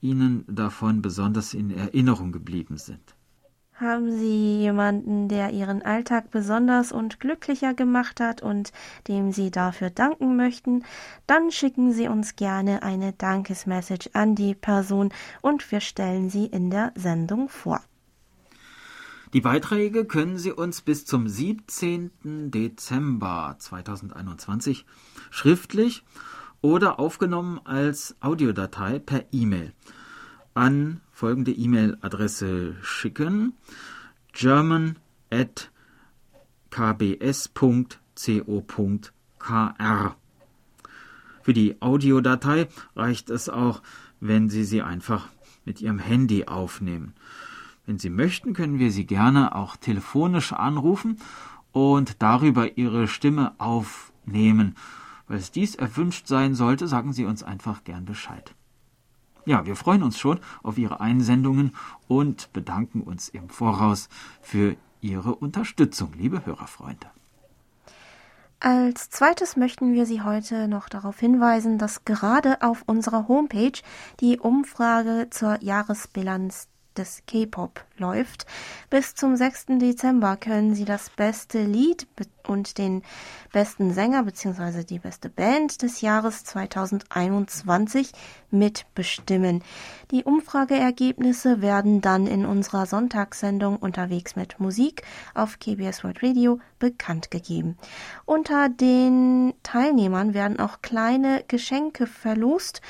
Ihnen 0.00 0.44
davon 0.48 1.00
besonders 1.02 1.54
in 1.54 1.70
Erinnerung 1.70 2.32
geblieben 2.32 2.76
sind. 2.76 3.11
Haben 3.82 4.16
Sie 4.16 4.60
jemanden, 4.60 5.26
der 5.26 5.50
Ihren 5.50 5.82
Alltag 5.82 6.30
besonders 6.30 6.92
und 6.92 7.18
glücklicher 7.18 7.74
gemacht 7.74 8.20
hat 8.20 8.40
und 8.40 8.70
dem 9.08 9.32
Sie 9.32 9.50
dafür 9.50 9.90
danken 9.90 10.36
möchten? 10.36 10.84
Dann 11.26 11.50
schicken 11.50 11.92
Sie 11.92 12.06
uns 12.06 12.36
gerne 12.36 12.84
eine 12.84 13.12
Dankesmessage 13.12 14.10
an 14.12 14.36
die 14.36 14.54
Person 14.54 15.12
und 15.40 15.68
wir 15.72 15.80
stellen 15.80 16.30
sie 16.30 16.46
in 16.46 16.70
der 16.70 16.92
Sendung 16.94 17.48
vor. 17.48 17.80
Die 19.32 19.40
Beiträge 19.40 20.04
können 20.04 20.38
Sie 20.38 20.52
uns 20.52 20.82
bis 20.82 21.04
zum 21.04 21.26
17. 21.26 22.52
Dezember 22.52 23.56
2021 23.58 24.86
schriftlich 25.30 26.04
oder 26.60 27.00
aufgenommen 27.00 27.58
als 27.64 28.14
Audiodatei 28.20 29.00
per 29.00 29.24
E-Mail 29.32 29.72
an 30.54 31.00
folgende 31.22 31.52
E-Mail-Adresse 31.52 32.74
schicken: 32.82 33.52
german 34.32 34.96
at 35.30 35.70
kbs.co.kr. 36.70 37.46
Für 41.42 41.52
die 41.52 41.80
Audiodatei 41.80 42.66
reicht 42.96 43.30
es 43.30 43.48
auch, 43.48 43.82
wenn 44.18 44.48
Sie 44.48 44.64
sie 44.64 44.82
einfach 44.82 45.28
mit 45.64 45.80
Ihrem 45.80 46.00
Handy 46.00 46.46
aufnehmen. 46.46 47.14
Wenn 47.86 48.00
Sie 48.00 48.10
möchten, 48.10 48.52
können 48.52 48.80
wir 48.80 48.90
Sie 48.90 49.06
gerne 49.06 49.54
auch 49.54 49.76
telefonisch 49.76 50.52
anrufen 50.52 51.18
und 51.70 52.20
darüber 52.20 52.76
Ihre 52.76 53.06
Stimme 53.06 53.52
aufnehmen. 53.58 54.74
Falls 55.28 55.52
dies 55.52 55.76
erwünscht 55.76 56.26
sein 56.26 56.56
sollte, 56.56 56.88
sagen 56.88 57.12
Sie 57.12 57.26
uns 57.26 57.44
einfach 57.44 57.84
gern 57.84 58.06
Bescheid. 58.06 58.56
Ja, 59.44 59.66
wir 59.66 59.76
freuen 59.76 60.02
uns 60.02 60.18
schon 60.18 60.38
auf 60.62 60.78
Ihre 60.78 61.00
Einsendungen 61.00 61.74
und 62.06 62.52
bedanken 62.52 63.00
uns 63.00 63.28
im 63.28 63.48
Voraus 63.48 64.08
für 64.40 64.76
Ihre 65.00 65.34
Unterstützung, 65.34 66.12
liebe 66.16 66.46
Hörerfreunde. 66.46 67.06
Als 68.60 69.10
zweites 69.10 69.56
möchten 69.56 69.92
wir 69.92 70.06
Sie 70.06 70.22
heute 70.22 70.68
noch 70.68 70.88
darauf 70.88 71.18
hinweisen, 71.18 71.78
dass 71.78 72.04
gerade 72.04 72.62
auf 72.62 72.84
unserer 72.86 73.26
Homepage 73.26 73.72
die 74.20 74.38
Umfrage 74.38 75.26
zur 75.30 75.60
Jahresbilanz 75.60 76.68
des 76.98 77.22
K-Pop 77.26 77.84
läuft. 77.96 78.46
Bis 78.90 79.14
zum 79.14 79.36
6. 79.36 79.66
Dezember 79.78 80.36
können 80.36 80.74
Sie 80.74 80.84
das 80.84 81.10
beste 81.10 81.62
Lied 81.62 82.06
und 82.46 82.78
den 82.78 83.02
besten 83.52 83.92
Sänger 83.92 84.24
bzw. 84.24 84.84
die 84.84 84.98
beste 84.98 85.28
Band 85.28 85.82
des 85.82 86.00
Jahres 86.00 86.44
2021 86.44 88.12
mitbestimmen. 88.50 89.62
Die 90.10 90.24
Umfrageergebnisse 90.24 91.62
werden 91.62 92.00
dann 92.00 92.26
in 92.26 92.44
unserer 92.44 92.86
Sonntagssendung 92.86 93.76
unterwegs 93.76 94.36
mit 94.36 94.60
Musik 94.60 95.02
auf 95.34 95.58
KBS 95.58 96.04
World 96.04 96.22
Radio 96.22 96.60
bekannt 96.78 97.30
gegeben. 97.30 97.78
Unter 98.24 98.68
den 98.68 99.54
Teilnehmern 99.62 100.34
werden 100.34 100.58
auch 100.58 100.82
kleine 100.82 101.44
Geschenke 101.48 102.06
verlost. 102.06 102.80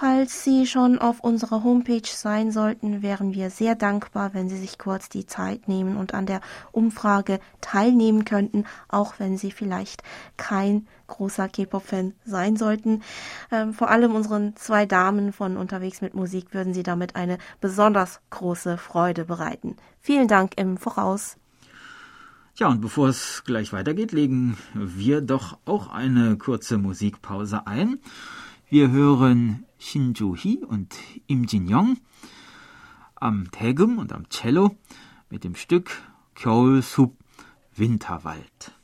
Falls 0.00 0.44
Sie 0.44 0.64
schon 0.64 1.00
auf 1.00 1.18
unserer 1.18 1.64
Homepage 1.64 2.06
sein 2.06 2.52
sollten, 2.52 3.02
wären 3.02 3.34
wir 3.34 3.50
sehr 3.50 3.74
dankbar, 3.74 4.32
wenn 4.32 4.48
Sie 4.48 4.56
sich 4.56 4.78
kurz 4.78 5.08
die 5.08 5.26
Zeit 5.26 5.66
nehmen 5.66 5.96
und 5.96 6.14
an 6.14 6.24
der 6.24 6.40
Umfrage 6.70 7.40
teilnehmen 7.60 8.24
könnten, 8.24 8.64
auch 8.86 9.14
wenn 9.18 9.36
Sie 9.36 9.50
vielleicht 9.50 10.04
kein 10.36 10.86
großer 11.08 11.48
K-Pop-Fan 11.48 12.14
sein 12.24 12.54
sollten. 12.54 13.02
Ähm, 13.50 13.74
vor 13.74 13.90
allem 13.90 14.14
unseren 14.14 14.54
zwei 14.54 14.86
Damen 14.86 15.32
von 15.32 15.56
Unterwegs 15.56 16.00
mit 16.00 16.14
Musik 16.14 16.54
würden 16.54 16.74
Sie 16.74 16.84
damit 16.84 17.16
eine 17.16 17.36
besonders 17.60 18.20
große 18.30 18.78
Freude 18.78 19.24
bereiten. 19.24 19.74
Vielen 20.00 20.28
Dank 20.28 20.52
im 20.54 20.76
Voraus. 20.76 21.38
Ja, 22.54 22.68
und 22.68 22.80
bevor 22.80 23.08
es 23.08 23.42
gleich 23.44 23.72
weitergeht, 23.72 24.12
legen 24.12 24.58
wir 24.74 25.22
doch 25.22 25.58
auch 25.64 25.88
eine 25.88 26.38
kurze 26.38 26.78
Musikpause 26.78 27.66
ein. 27.66 27.98
Wir 28.70 28.92
hören 28.92 29.64
Shinju-hee 29.78 30.64
und 30.64 30.94
Im 31.26 31.44
Jin-young 31.44 31.98
am 33.14 33.50
Daegum 33.50 33.98
und 33.98 34.12
am 34.12 34.28
Cello 34.28 34.76
mit 35.30 35.44
dem 35.44 35.54
Stück 35.54 36.02
Kyolsup 36.34 37.16
Winterwald. 37.74 38.77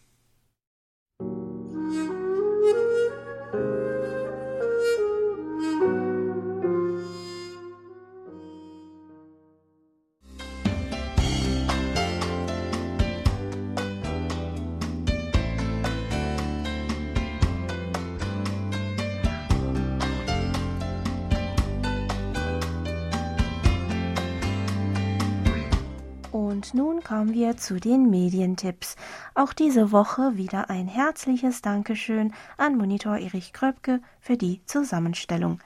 Nun 26.74 27.02
kommen 27.02 27.32
wir 27.32 27.56
zu 27.56 27.78
den 27.78 28.10
Medientipps. 28.10 28.96
Auch 29.34 29.52
diese 29.52 29.92
Woche 29.92 30.36
wieder 30.36 30.68
ein 30.70 30.88
herzliches 30.88 31.62
Dankeschön 31.62 32.34
an 32.56 32.76
Monitor 32.76 33.16
Erich 33.16 33.52
Kröpke 33.52 34.00
für 34.20 34.36
die 34.36 34.60
Zusammenstellung. 34.66 35.60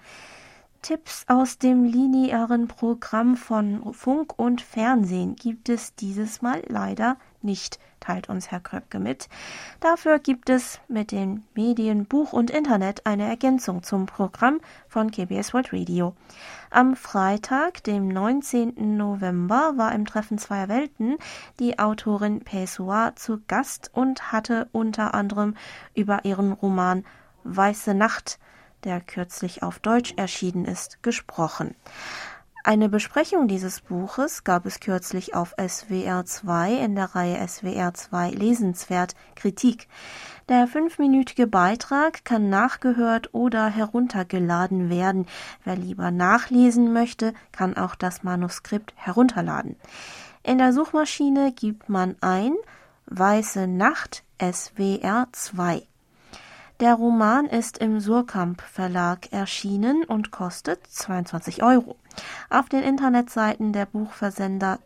Tipps 0.83 1.25
aus 1.27 1.59
dem 1.59 1.85
linearen 1.85 2.69
Programm 2.69 3.37
von 3.37 3.93
Funk 3.95 4.39
und 4.39 4.61
Fernsehen 4.61 5.35
gibt 5.35 5.69
es 5.69 5.95
dieses 5.95 6.43
Mal 6.43 6.63
leider 6.69 7.17
nicht, 7.43 7.79
teilt 8.01 8.29
uns 8.29 8.51
Herr 8.51 8.61
Kröpke 8.61 8.99
mit. 8.99 9.29
Dafür 9.81 10.19
gibt 10.19 10.51
es 10.51 10.81
mit 10.89 11.13
den 11.13 11.45
Medien 11.55 12.07
Buch 12.07 12.33
und 12.33 12.51
Internet 12.51 13.07
eine 13.07 13.29
Ergänzung 13.29 13.83
zum 13.83 14.07
Programm 14.07 14.61
von 14.89 15.11
KBS 15.11 15.55
World 15.55 15.73
Radio. 15.73 16.15
Am 16.71 16.97
Freitag, 16.97 17.83
dem 17.85 18.09
19. 18.09 18.97
November, 18.97 19.75
war 19.77 19.95
im 19.95 20.07
Treffen 20.07 20.39
zweier 20.39 20.69
Welten 20.69 21.17
die 21.59 21.79
Autorin 21.79 22.41
Pessoa 22.41 23.17
zu 23.17 23.41
Gast 23.47 23.91
und 23.93 24.33
hatte 24.33 24.69
unter 24.73 25.15
anderem 25.15 25.55
über 25.95 26.25
ihren 26.25 26.53
Roman 26.53 27.05
Weiße 27.45 27.95
Nacht 27.95 28.39
der 28.85 29.01
kürzlich 29.01 29.63
auf 29.63 29.79
Deutsch 29.79 30.15
erschienen 30.17 30.65
ist, 30.65 31.03
gesprochen. 31.03 31.75
Eine 32.69 32.91
Besprechung 32.91 33.49
dieses 33.49 33.81
Buches 33.81 34.45
gab 34.45 34.67
es 34.67 34.79
kürzlich 34.79 35.35
auf 35.35 35.55
SWR 35.59 36.27
2 36.27 36.75
in 36.75 36.97
der 36.97 37.15
Reihe 37.15 37.49
SWR 37.49 37.95
2 37.95 38.29
Lesenswert 38.29 39.15
Kritik. 39.37 39.89
Der 40.51 40.67
fünfminütige 40.67 41.47
Beitrag 41.47 42.27
kann 42.27 42.51
nachgehört 42.51 43.33
oder 43.33 43.69
heruntergeladen 43.69 44.91
werden. 44.91 45.25
Wer 45.65 45.77
lieber 45.77 46.11
nachlesen 46.11 46.93
möchte, 46.93 47.33
kann 47.53 47.75
auch 47.75 47.95
das 47.95 48.23
Manuskript 48.23 48.93
herunterladen. 48.97 49.77
In 50.43 50.59
der 50.59 50.75
Suchmaschine 50.75 51.53
gibt 51.53 51.89
man 51.89 52.17
ein 52.21 52.53
Weiße 53.07 53.67
Nacht 53.67 54.25
SWR 54.43 55.27
2. 55.33 55.85
Der 56.81 56.95
Roman 56.97 57.47
ist 57.47 57.79
im 57.79 57.99
Surkamp 57.99 58.61
Verlag 58.61 59.33
erschienen 59.33 60.05
und 60.05 60.31
kostet 60.31 60.87
22 60.87 61.63
Euro. 61.63 61.97
Auf 62.51 62.69
den 62.69 62.83
Internetseiten 62.83 63.73
der 63.73 63.87
Buchversender 63.87 64.79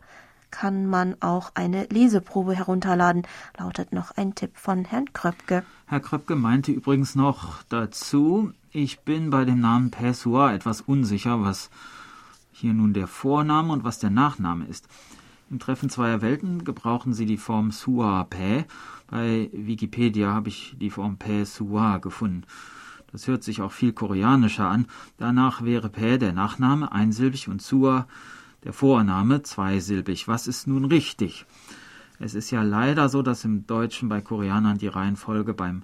kann 0.51 0.85
man 0.87 1.15
auch 1.19 1.51
eine 1.55 1.85
Leseprobe 1.85 2.55
herunterladen, 2.55 3.23
lautet 3.57 3.91
noch 3.91 4.11
ein 4.17 4.35
Tipp 4.35 4.51
von 4.55 4.85
Herrn 4.85 5.11
Kröpke. 5.11 5.63
Herr 5.87 5.99
Kröpke 5.99 6.35
meinte 6.35 6.71
übrigens 6.71 7.15
noch 7.15 7.63
dazu, 7.69 8.51
ich 8.71 8.99
bin 8.99 9.29
bei 9.29 9.45
dem 9.45 9.59
Namen 9.59 9.89
Pessoa 9.89 10.53
etwas 10.53 10.81
unsicher, 10.81 11.41
was 11.41 11.69
hier 12.51 12.73
nun 12.73 12.93
der 12.93 13.07
Vorname 13.07 13.73
und 13.73 13.83
was 13.83 13.99
der 13.99 14.11
Nachname 14.11 14.65
ist. 14.65 14.87
Im 15.49 15.59
Treffen 15.59 15.89
zweier 15.89 16.21
Welten 16.21 16.63
gebrauchen 16.63 17.13
sie 17.13 17.25
die 17.25 17.37
Form 17.37 17.71
Sua 17.71 18.23
Pe 18.23 18.65
bei 19.13 19.49
Wikipedia 19.53 20.33
habe 20.33 20.49
ich 20.49 20.75
die 20.79 20.89
Form 20.89 21.17
Pe 21.17 21.45
Sua 21.45 21.99
gefunden. 21.99 22.45
Das 23.13 23.27
hört 23.27 23.43
sich 23.43 23.61
auch 23.61 23.71
viel 23.71 23.93
koreanischer 23.93 24.67
an. 24.67 24.87
Danach 25.17 25.63
wäre 25.63 25.89
Pe 25.89 26.17
der 26.17 26.33
Nachname 26.33 26.91
einsilbig 26.91 27.47
und 27.47 27.61
Sua 27.61 28.07
der 28.63 28.73
Vorname 28.73 29.43
zweisilbig. 29.43 30.27
Was 30.27 30.47
ist 30.47 30.67
nun 30.67 30.85
richtig? 30.85 31.45
Es 32.19 32.33
ist 32.33 32.51
ja 32.51 32.63
leider 32.63 33.09
so, 33.09 33.21
dass 33.21 33.45
im 33.45 33.67
Deutschen 33.67 34.09
bei 34.09 34.21
Koreanern 34.21 34.79
die 34.79 34.87
Reihenfolge 34.87 35.53
beim 35.53 35.83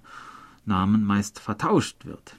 Namen 0.66 1.04
meist 1.04 1.40
vertauscht 1.40 2.06
wird. 2.06 2.36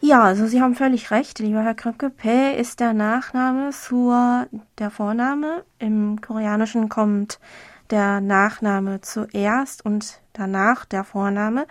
Ja, 0.00 0.22
also 0.22 0.46
Sie 0.46 0.62
haben 0.62 0.74
völlig 0.74 1.10
recht, 1.10 1.40
lieber 1.40 1.62
Herr 1.62 1.74
Kröpke. 1.74 2.08
Pe 2.08 2.54
ist 2.58 2.80
der 2.80 2.94
Nachname, 2.94 3.70
Sua 3.72 4.46
der 4.78 4.90
Vorname. 4.90 5.62
Im 5.78 6.22
Koreanischen 6.22 6.88
kommt 6.88 7.38
der 7.90 8.22
Nachname 8.22 9.02
zuerst 9.02 9.84
und 9.84 10.20
danach 10.32 10.86
der 10.86 11.04
Vorname. 11.04 11.66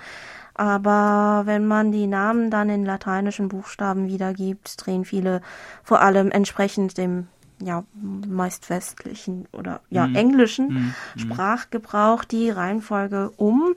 Aber 0.60 1.44
wenn 1.46 1.66
man 1.66 1.94
die 1.94 2.06
Namen 2.06 2.52
dann 2.52 2.68
in 2.68 2.84
lateinischen 2.84 3.48
Buchstaben 3.48 4.10
wiedergibt, 4.10 4.86
drehen 4.86 5.06
viele 5.06 5.42
vor 5.86 6.02
allem 6.02 6.32
entsprechend 6.32 6.98
dem 6.98 7.28
ja, 7.64 7.86
meist 7.94 8.70
westlichen 8.70 9.48
oder 9.54 9.80
ja, 9.90 10.06
mhm. 10.06 10.16
englischen 10.18 10.68
mhm. 10.68 10.94
Sprachgebrauch 11.16 12.26
die 12.26 12.50
Reihenfolge 12.50 13.32
um. 13.38 13.74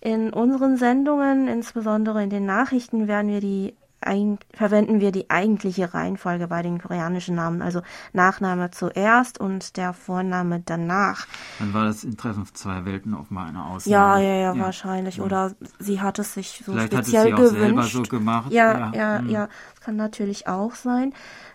In 0.00 0.32
unseren 0.32 0.78
Sendungen, 0.78 1.46
insbesondere 1.46 2.22
in 2.22 2.30
den 2.30 2.46
Nachrichten, 2.46 3.06
werden 3.06 3.30
wir 3.30 3.42
die 3.42 3.74
ein, 4.00 4.38
verwenden 4.52 5.00
wir 5.00 5.12
die 5.12 5.30
eigentliche 5.30 5.92
Reihenfolge 5.92 6.48
bei 6.48 6.62
den 6.62 6.80
koreanischen 6.80 7.34
Namen, 7.34 7.62
also 7.62 7.82
Nachname 8.12 8.70
zuerst 8.70 9.40
und 9.40 9.76
der 9.76 9.92
Vorname 9.92 10.62
danach. 10.64 11.26
Dann 11.58 11.74
war 11.74 11.84
das 11.84 12.04
in 12.04 12.16
Treffen 12.16 12.46
zwei 12.52 12.84
Welten 12.84 13.14
auch 13.14 13.30
mal 13.30 13.48
eine 13.48 13.64
Ausnahme. 13.64 14.22
Ja, 14.22 14.28
ja, 14.28 14.34
ja, 14.34 14.54
ja. 14.54 14.58
wahrscheinlich. 14.58 15.16
Ja. 15.16 15.24
Oder 15.24 15.52
sie 15.78 16.00
hat 16.00 16.18
es 16.18 16.34
sich 16.34 16.62
so 16.64 16.72
Vielleicht 16.72 16.92
speziell 16.92 17.32
hat 17.32 17.40
es 17.40 17.50
sie 17.50 17.56
auch 17.56 17.60
gewünscht. 17.60 17.92
selber 17.92 18.04
so 18.04 18.10
gemacht. 18.10 18.52
Ja, 18.52 18.78
ja, 18.78 18.92
ja, 18.94 19.20
mhm. 19.20 19.30
ja. 19.30 19.48
Das 19.74 19.84
kann 19.84 19.96
natürlich 19.96 20.46
auch 20.46 20.74
sein. 20.74 21.12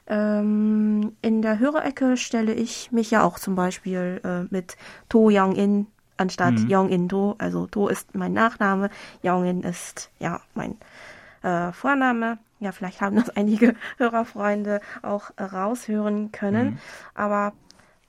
Ähm, 0.08 1.14
in 1.22 1.42
der 1.42 1.60
Hörerecke 1.60 2.18
stelle 2.18 2.54
ich 2.54 2.92
mich 2.92 3.12
ja 3.12 3.24
auch 3.24 3.40
zum 3.40 3.56
Beispiel 3.56 4.20
äh, 4.24 4.54
mit 4.54 4.76
To 5.08 5.30
Young-in 5.32 5.88
anstatt 6.18 6.56
mhm. 6.56 6.68
Young-in 6.70 7.08
Do. 7.08 7.36
Also 7.38 7.68
To 7.68 7.88
ist 7.88 8.16
mein 8.16 8.34
Nachname, 8.34 8.90
Young-in 9.24 9.62
ist 9.62 10.10
ja 10.20 10.42
mein 10.56 10.78
äh, 11.44 11.72
Vorname. 11.72 12.40
Ja, 12.60 12.72
vielleicht 12.72 13.02
haben 13.02 13.16
das 13.16 13.30
einige 13.36 13.76
Hörerfreunde 13.98 14.82
auch 15.02 15.32
raushören 15.40 16.32
können. 16.32 16.72
Mhm. 16.72 16.78
Aber 17.14 17.54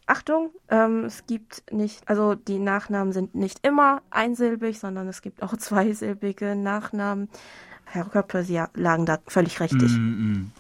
Achtung, 0.07 0.51
ähm, 0.69 1.05
es 1.05 1.27
gibt 1.27 1.73
nicht, 1.73 2.07
also 2.09 2.35
die 2.35 2.59
Nachnamen 2.59 3.13
sind 3.13 3.35
nicht 3.35 3.67
immer 3.67 4.03
einsilbig, 4.11 4.79
sondern 4.79 5.09
es 5.09 5.23
gibt 5.23 5.43
auch 5.43 5.57
zweisilbige 5.59 6.57
Nachnamen. 6.57 7.29
Herr 7.87 8.05
Köppe, 8.05 8.43
Sie 8.45 8.61
lagen 8.75 9.07
da 9.07 9.19
völlig 9.27 9.61
richtig. 9.61 9.93
Mm, 9.97 10.33
mm. 10.33 10.53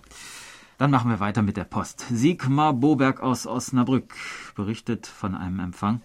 Dann 0.78 0.90
machen 0.90 1.10
wir 1.10 1.20
weiter 1.20 1.42
mit 1.42 1.56
der 1.56 1.64
Post. 1.64 2.04
Sigmar 2.10 2.74
Boberg 2.74 3.22
aus 3.22 3.46
Osnabrück 3.46 4.14
berichtet 4.54 5.06
von 5.06 5.34
einem 5.34 5.58
Empfang 5.58 6.00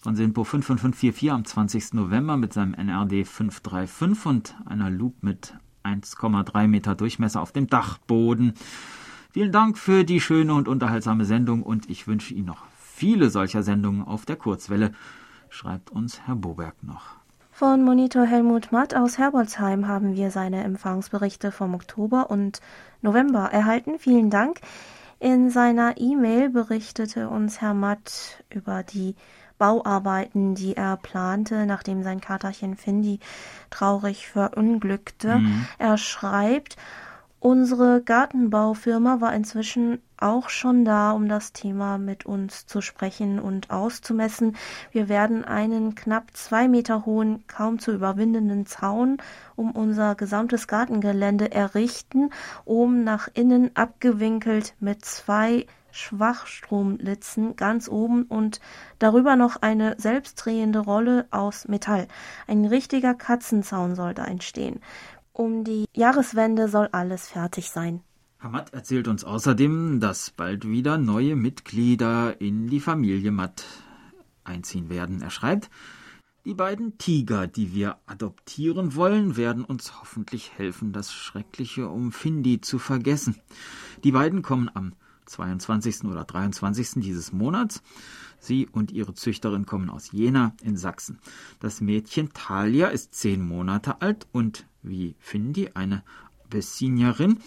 von 0.00 0.16
Sinpo 0.16 0.44
55544 0.44 1.32
am 1.32 1.44
20. 1.44 1.94
November 1.94 2.36
mit 2.36 2.52
seinem 2.52 2.74
NRD 2.74 3.26
535 3.26 4.26
und 4.26 4.54
einer 4.64 4.90
Loop 4.90 5.22
mit 5.22 5.54
1,3 5.84 6.66
Meter 6.66 6.94
Durchmesser 6.94 7.40
auf 7.40 7.52
dem 7.52 7.66
Dachboden. 7.66 8.54
Vielen 9.32 9.52
Dank 9.52 9.78
für 9.78 10.04
die 10.04 10.20
schöne 10.20 10.54
und 10.54 10.68
unterhaltsame 10.68 11.24
Sendung 11.24 11.62
und 11.62 11.88
ich 11.88 12.06
wünsche 12.06 12.34
Ihnen 12.34 12.46
noch 12.46 12.64
viele 13.00 13.30
solcher 13.30 13.62
Sendungen 13.62 14.02
auf 14.02 14.26
der 14.26 14.36
Kurzwelle, 14.36 14.92
schreibt 15.48 15.90
uns 15.90 16.20
Herr 16.26 16.36
Boberg 16.36 16.74
noch. 16.82 17.16
Von 17.50 17.84
Monitor 17.84 18.24
Helmut 18.24 18.72
Matt 18.72 18.94
aus 18.94 19.18
Herbolzheim 19.18 19.86
haben 19.86 20.16
wir 20.16 20.30
seine 20.30 20.64
Empfangsberichte 20.64 21.52
vom 21.52 21.74
Oktober 21.74 22.30
und 22.30 22.60
November 23.02 23.50
erhalten. 23.52 23.98
Vielen 23.98 24.30
Dank. 24.30 24.60
In 25.18 25.50
seiner 25.50 25.98
E-Mail 25.98 26.48
berichtete 26.48 27.28
uns 27.28 27.60
Herr 27.60 27.74
Matt 27.74 28.42
über 28.48 28.82
die 28.82 29.14
Bauarbeiten, 29.60 30.54
die 30.54 30.74
er 30.74 30.96
plante, 30.96 31.66
nachdem 31.66 32.02
sein 32.02 32.20
Katerchen 32.20 32.76
Findy 32.76 33.20
traurig 33.68 34.26
verunglückte. 34.26 35.36
Mhm. 35.36 35.66
Er 35.78 35.98
schreibt, 35.98 36.76
Unsere 37.42 38.02
Gartenbaufirma 38.02 39.22
war 39.22 39.34
inzwischen 39.34 40.02
auch 40.18 40.50
schon 40.50 40.84
da, 40.84 41.12
um 41.12 41.26
das 41.26 41.54
Thema 41.54 41.96
mit 41.96 42.26
uns 42.26 42.66
zu 42.66 42.82
sprechen 42.82 43.38
und 43.38 43.70
auszumessen. 43.70 44.56
Wir 44.92 45.08
werden 45.08 45.42
einen 45.46 45.94
knapp 45.94 46.36
zwei 46.36 46.68
Meter 46.68 47.06
hohen, 47.06 47.46
kaum 47.46 47.78
zu 47.78 47.92
überwindenden 47.92 48.66
Zaun 48.66 49.16
um 49.56 49.70
unser 49.70 50.16
gesamtes 50.16 50.68
Gartengelände 50.68 51.50
errichten, 51.50 52.28
um 52.66 53.04
nach 53.04 53.28
innen 53.32 53.74
abgewinkelt 53.74 54.74
mit 54.78 55.02
zwei 55.06 55.64
Schwachstromlitzen 55.92 57.56
ganz 57.56 57.88
oben 57.88 58.24
und 58.24 58.60
darüber 58.98 59.36
noch 59.36 59.56
eine 59.62 59.96
selbstdrehende 59.98 60.80
Rolle 60.80 61.26
aus 61.30 61.68
Metall. 61.68 62.08
Ein 62.46 62.64
richtiger 62.64 63.14
Katzenzaun 63.14 63.94
soll 63.94 64.14
da 64.14 64.24
entstehen. 64.24 64.80
Um 65.32 65.64
die 65.64 65.86
Jahreswende 65.94 66.68
soll 66.68 66.88
alles 66.92 67.28
fertig 67.28 67.70
sein. 67.70 68.02
Hamad 68.40 68.72
erzählt 68.72 69.06
uns 69.06 69.24
außerdem, 69.24 70.00
dass 70.00 70.30
bald 70.30 70.66
wieder 70.66 70.96
neue 70.96 71.36
Mitglieder 71.36 72.40
in 72.40 72.68
die 72.68 72.80
Familie 72.80 73.30
Matt 73.30 73.64
einziehen 74.44 74.88
werden. 74.88 75.20
Er 75.20 75.30
schreibt, 75.30 75.70
die 76.46 76.54
beiden 76.54 76.96
Tiger, 76.96 77.46
die 77.46 77.74
wir 77.74 77.98
adoptieren 78.06 78.94
wollen, 78.94 79.36
werden 79.36 79.62
uns 79.62 80.00
hoffentlich 80.00 80.52
helfen, 80.56 80.94
das 80.94 81.12
Schreckliche 81.12 81.88
um 81.88 82.12
Findy 82.12 82.62
zu 82.62 82.78
vergessen. 82.78 83.36
Die 84.04 84.12
beiden 84.12 84.40
kommen 84.40 84.70
am 84.72 84.94
22. 85.26 86.04
oder 86.04 86.24
23. 86.24 87.02
dieses 87.02 87.32
Monats. 87.32 87.82
Sie 88.38 88.66
und 88.66 88.90
ihre 88.90 89.14
Züchterin 89.14 89.66
kommen 89.66 89.90
aus 89.90 90.12
Jena 90.12 90.54
in 90.62 90.76
Sachsen. 90.76 91.18
Das 91.60 91.80
Mädchen 91.80 92.32
Talia 92.32 92.88
ist 92.88 93.14
zehn 93.14 93.42
Monate 93.42 94.00
alt 94.00 94.26
und 94.32 94.66
wie 94.82 95.14
Findy 95.18 95.70
eine 95.74 96.02
Abessinierin. 96.44 97.38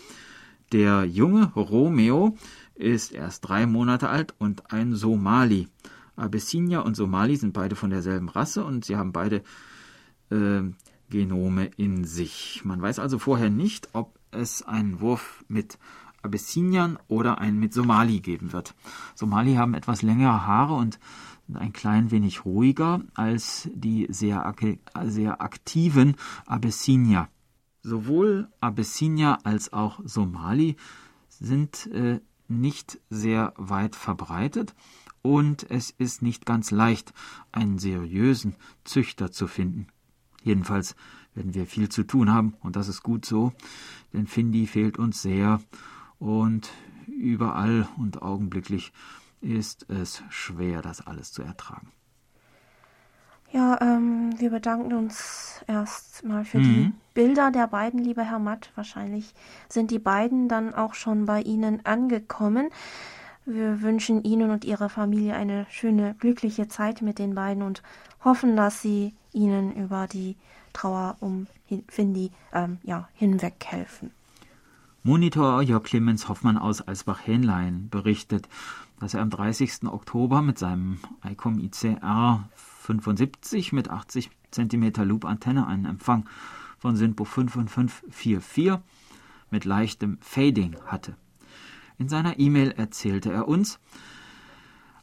Der 0.72 1.06
Junge 1.06 1.52
Romeo 1.56 2.38
ist 2.76 3.12
erst 3.12 3.48
drei 3.48 3.66
Monate 3.66 4.10
alt 4.10 4.34
und 4.38 4.72
ein 4.72 4.96
Somali. 4.96 5.68
Abyssinier 6.16 6.86
und 6.86 6.96
Somali 6.96 7.36
sind 7.36 7.54
beide 7.54 7.76
von 7.76 7.90
derselben 7.90 8.30
Rasse 8.30 8.64
und 8.64 8.86
sie 8.86 8.96
haben 8.96 9.12
beide 9.12 9.44
äh, 10.30 10.62
Genome 11.10 11.70
in 11.78 12.06
sich. 12.06 12.62
Man 12.64 12.82
weiß 12.82 13.00
also 13.00 13.20
vorher 13.20 13.50
nicht, 13.50 13.90
ob 13.94 14.18
es 14.32 14.64
einen 14.64 15.00
Wurf 15.00 15.44
mit 15.48 15.78
Abyssiniern 16.24 16.98
oder 17.08 17.40
einen 17.40 17.60
mit 17.60 17.74
Somali 17.74 18.20
geben 18.20 18.54
wird. 18.54 18.74
Somali 19.16 19.56
haben 19.56 19.74
etwas 19.74 20.02
längere 20.02 20.48
Haare 20.48 20.74
und 20.74 21.00
ein 21.54 21.74
klein 21.74 22.12
wenig 22.12 22.46
ruhiger 22.46 23.02
als 23.14 23.70
die 23.74 24.08
sehr, 24.10 24.56
sehr 25.04 25.42
aktiven 25.42 26.16
Abyssinier. 26.46 27.28
Sowohl 27.82 28.48
Abyssinier 28.62 29.40
als 29.44 29.74
auch 29.74 30.00
Somali 30.06 30.78
sind 31.28 31.88
äh, 31.88 32.22
nicht 32.48 33.00
sehr 33.10 33.54
weit 33.58 33.96
verbreitet 33.96 34.74
und 35.22 35.70
es 35.70 35.90
ist 35.90 36.22
nicht 36.22 36.46
ganz 36.46 36.72
leicht, 36.72 37.14
einen 37.52 37.80
seriösen 37.80 38.56
Züchter 38.84 39.32
zu 39.32 39.48
finden. 39.48 39.88
Jedenfalls 40.44 40.96
werden 41.34 41.54
wir 41.54 41.66
viel 41.66 41.90
zu 41.90 42.04
tun 42.04 42.32
haben 42.32 42.54
und 42.62 42.76
das 42.76 42.88
ist 42.88 43.04
gut 43.04 43.26
so, 43.26 43.54
denn 44.14 44.28
Findi 44.28 44.68
fehlt 44.68 45.00
uns 45.00 45.22
sehr 45.22 45.60
und 46.24 46.70
überall 47.06 47.86
und 47.98 48.22
augenblicklich 48.22 48.94
ist 49.42 49.90
es 49.90 50.24
schwer, 50.30 50.82
das 50.82 51.06
alles 51.06 51.34
zu 51.34 51.44
ertragen. 51.44 51.92
Ja, 53.52 53.78
ähm, 53.82 54.34
wir 54.40 54.50
bedanken 54.50 54.94
uns 54.94 55.64
erstmal 55.68 56.46
für 56.46 56.60
mhm. 56.60 56.64
die 56.64 56.94
Bilder 57.14 57.52
der 57.52 57.68
beiden, 57.68 58.00
lieber 58.00 58.24
Herr 58.24 58.40
Matt. 58.40 58.72
Wahrscheinlich 58.76 59.36
sind 59.68 59.92
die 59.92 60.00
beiden 60.00 60.48
dann 60.48 60.74
auch 60.74 60.94
schon 60.94 61.26
bei 61.26 61.42
Ihnen 61.42 61.86
angekommen. 61.86 62.70
Wir 63.46 63.82
wünschen 63.82 64.24
Ihnen 64.24 64.50
und 64.50 64.64
Ihrer 64.64 64.88
Familie 64.88 65.36
eine 65.36 65.68
schöne, 65.70 66.16
glückliche 66.18 66.70
Zeit 66.70 67.02
mit 67.02 67.20
den 67.20 67.36
beiden 67.36 67.62
und 67.62 67.84
hoffen, 68.24 68.56
dass 68.56 68.82
Sie 68.82 69.14
Ihnen 69.34 69.76
über 69.76 70.08
die 70.08 70.38
Trauer 70.72 71.18
um 71.20 71.48
Findy 71.90 72.32
ähm, 72.54 72.78
ja, 72.84 73.10
hinweg 73.14 73.66
helfen. 73.68 74.12
Monitor 75.06 75.62
Jörg 75.62 75.84
Clemens 75.84 76.30
Hoffmann 76.30 76.58
aus 76.58 76.80
Alsbach-Hähnlein 76.80 77.90
berichtet, 77.90 78.48
dass 79.02 79.14
er 79.14 79.22
am 79.22 79.30
30. 79.30 79.84
Oktober 79.88 80.42
mit 80.42 80.58
seinem 80.58 80.98
ICOM 81.30 81.60
ICR 81.60 82.48
75 82.56 83.74
mit 83.74 83.90
80 83.90 84.30
cm 84.52 84.94
Loop-Antenne 85.04 85.68
einen 85.68 85.84
Empfang 85.84 86.30
von 86.80 86.96
SINPO 86.96 87.26
5544 87.26 88.80
mit 89.52 89.66
leichtem 89.66 90.20
Fading 90.22 90.78
hatte. 90.86 91.18
In 91.98 92.08
seiner 92.08 92.40
E-Mail 92.40 92.72
erzählte 92.72 93.30
er 93.30 93.50
uns, 93.50 93.80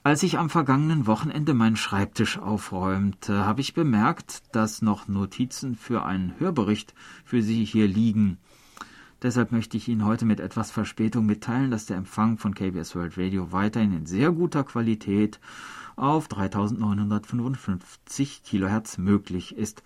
als 0.02 0.22
ich 0.22 0.38
am 0.38 0.48
vergangenen 0.48 1.06
Wochenende 1.06 1.52
meinen 1.52 1.76
Schreibtisch 1.76 2.38
aufräumte, 2.38 3.44
habe 3.44 3.60
ich 3.60 3.74
bemerkt, 3.74 4.44
dass 4.56 4.80
noch 4.80 5.08
Notizen 5.08 5.74
für 5.74 6.06
einen 6.06 6.40
Hörbericht 6.40 6.94
für 7.26 7.42
Sie 7.42 7.66
hier 7.66 7.86
liegen. 7.86 8.38
Deshalb 9.22 9.52
möchte 9.52 9.76
ich 9.76 9.86
Ihnen 9.88 10.06
heute 10.06 10.24
mit 10.24 10.40
etwas 10.40 10.70
Verspätung 10.70 11.26
mitteilen, 11.26 11.70
dass 11.70 11.84
der 11.84 11.98
Empfang 11.98 12.38
von 12.38 12.54
KBS 12.54 12.96
World 12.96 13.18
Radio 13.18 13.52
weiterhin 13.52 13.92
in 13.92 14.06
sehr 14.06 14.32
guter 14.32 14.64
Qualität 14.64 15.38
auf 15.96 16.28
3955 16.28 18.42
Kilohertz 18.42 18.96
möglich 18.96 19.54
ist. 19.56 19.82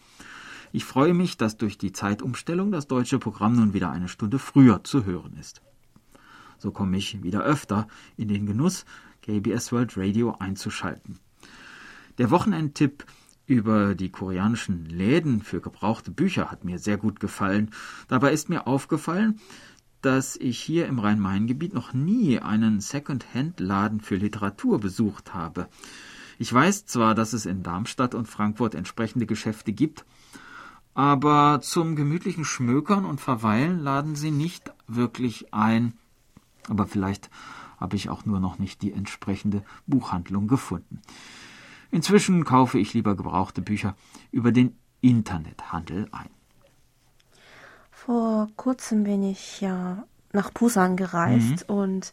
Ich 0.70 0.84
freue 0.84 1.14
mich, 1.14 1.36
dass 1.36 1.56
durch 1.56 1.78
die 1.78 1.90
Zeitumstellung 1.92 2.70
das 2.70 2.86
deutsche 2.86 3.18
Programm 3.18 3.56
nun 3.56 3.74
wieder 3.74 3.90
eine 3.90 4.06
Stunde 4.08 4.38
früher 4.38 4.84
zu 4.84 5.04
hören 5.04 5.36
ist. 5.38 5.62
So 6.58 6.70
komme 6.70 6.96
ich 6.96 7.20
wieder 7.22 7.42
öfter 7.42 7.88
in 8.16 8.28
den 8.28 8.46
Genuss, 8.46 8.84
KBS 9.22 9.72
World 9.72 9.96
Radio 9.96 10.36
einzuschalten. 10.38 11.18
Der 12.18 12.30
Wochenendtipp 12.30 13.04
über 13.46 13.94
die 13.94 14.10
koreanischen 14.10 14.86
Läden 14.86 15.42
für 15.42 15.60
gebrauchte 15.60 16.10
Bücher 16.10 16.50
hat 16.50 16.64
mir 16.64 16.78
sehr 16.78 16.96
gut 16.96 17.20
gefallen. 17.20 17.70
Dabei 18.08 18.32
ist 18.32 18.48
mir 18.48 18.66
aufgefallen, 18.66 19.40
dass 20.00 20.36
ich 20.36 20.58
hier 20.60 20.86
im 20.86 20.98
Rhein-Main-Gebiet 20.98 21.72
noch 21.72 21.92
nie 21.92 22.38
einen 22.38 22.80
Second-Hand-Laden 22.80 24.00
für 24.00 24.16
Literatur 24.16 24.78
besucht 24.78 25.34
habe. 25.34 25.68
Ich 26.38 26.52
weiß 26.52 26.86
zwar, 26.86 27.14
dass 27.14 27.32
es 27.32 27.46
in 27.46 27.62
Darmstadt 27.62 28.14
und 28.14 28.26
Frankfurt 28.26 28.74
entsprechende 28.74 29.26
Geschäfte 29.26 29.72
gibt, 29.72 30.04
aber 30.94 31.60
zum 31.62 31.96
gemütlichen 31.96 32.44
Schmökern 32.44 33.04
und 33.04 33.20
Verweilen 33.20 33.80
laden 33.80 34.14
sie 34.14 34.30
nicht 34.30 34.72
wirklich 34.86 35.52
ein. 35.52 35.94
Aber 36.68 36.86
vielleicht 36.86 37.30
habe 37.78 37.96
ich 37.96 38.08
auch 38.08 38.24
nur 38.24 38.40
noch 38.40 38.58
nicht 38.58 38.82
die 38.82 38.92
entsprechende 38.92 39.62
Buchhandlung 39.86 40.48
gefunden. 40.48 41.00
Inzwischen 41.94 42.44
kaufe 42.44 42.80
ich 42.80 42.92
lieber 42.92 43.14
gebrauchte 43.14 43.62
Bücher 43.62 43.94
über 44.32 44.50
den 44.50 44.76
Internethandel 45.00 46.08
ein. 46.10 46.28
Vor 47.92 48.48
kurzem 48.56 49.04
bin 49.04 49.22
ich 49.22 49.60
ja 49.60 50.04
nach 50.34 50.50
Busan 50.50 50.96
gereist 50.96 51.68
mhm. 51.68 51.74
und 51.74 52.12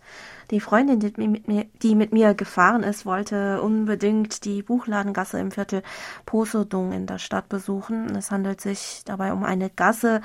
die 0.52 0.60
Freundin, 0.60 1.00
die 1.00 1.28
mit, 1.28 1.48
mir, 1.48 1.66
die 1.82 1.96
mit 1.96 2.12
mir 2.12 2.34
gefahren 2.34 2.84
ist, 2.84 3.06
wollte 3.06 3.62
unbedingt 3.62 4.44
die 4.44 4.62
Buchladengasse 4.62 5.40
im 5.40 5.52
Viertel 5.52 5.82
Posodong 6.26 6.92
in 6.92 7.06
der 7.08 7.20
Stadt 7.20 7.48
besuchen. 7.48 8.14
Es 8.18 8.32
handelt 8.32 8.60
sich 8.60 9.04
dabei 9.06 9.32
um 9.32 9.46
eine 9.46 9.70
Gasse, 9.70 10.20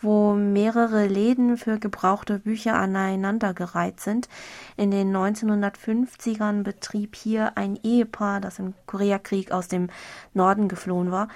wo 0.00 0.34
mehrere 0.34 1.06
Läden 1.08 1.56
für 1.56 1.80
gebrauchte 1.80 2.38
Bücher 2.38 2.74
aneinandergereiht 2.74 3.98
sind. 3.98 4.28
In 4.76 4.92
den 4.92 5.14
1950ern 5.14 6.62
betrieb 6.62 7.16
hier 7.16 7.58
ein 7.58 7.76
Ehepaar, 7.82 8.40
das 8.40 8.60
im 8.60 8.74
Koreakrieg 8.86 9.50
aus 9.50 9.66
dem 9.66 9.88
Norden 10.32 10.68
geflohen 10.68 11.10
war, 11.10 11.26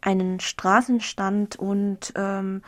einen 0.00 0.38
Straßenstand 0.38 1.56
und 1.56 2.12
ähm, 2.14 2.62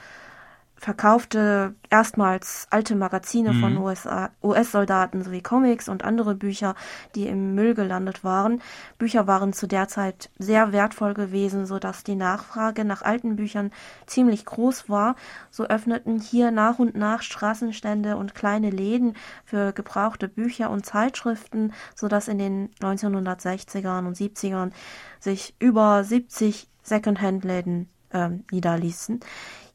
verkaufte 0.81 1.75
erstmals 1.91 2.67
alte 2.71 2.97
Magazine 2.97 3.53
mhm. 3.53 3.61
von 3.61 4.31
US-Soldaten 4.43 5.23
sowie 5.23 5.43
Comics 5.43 5.91
und 5.91 6.05
andere 6.05 6.35
Bücher, 6.35 6.75
die 7.15 7.27
im 7.27 7.55
Müll 7.55 7.75
gelandet 7.75 8.25
waren. 8.25 8.63
Bücher 8.97 9.27
waren 9.27 9.53
zu 9.53 9.69
der 9.69 9.89
Zeit 9.89 10.31
sehr 10.39 10.73
wertvoll 10.73 11.13
gewesen, 11.13 11.67
so 11.67 11.79
dass 11.79 12.03
die 12.03 12.17
Nachfrage 12.17 12.87
nach 12.87 13.03
alten 13.03 13.37
Büchern 13.37 13.73
ziemlich 14.07 14.47
groß 14.47 14.89
war. 14.89 15.17
So 15.51 15.65
öffneten 15.65 16.19
hier 16.19 16.51
nach 16.51 16.79
und 16.79 16.97
nach 16.97 17.21
Straßenstände 17.21 18.17
und 18.17 18.35
kleine 18.35 18.71
Läden 18.71 19.17
für 19.45 19.75
gebrauchte 19.75 20.29
Bücher 20.29 20.71
und 20.71 20.87
Zeitschriften, 20.87 21.75
so 21.95 22.09
dass 22.09 22.27
in 22.27 22.39
den 22.39 22.71
1960ern 22.81 24.07
und 24.07 24.17
70ern 24.17 24.71
sich 25.19 25.55
über 25.59 26.03
70 26.05 26.71
Secondhand-Läden 26.83 27.91
ähm, 28.15 28.45
niederließen. 28.51 29.21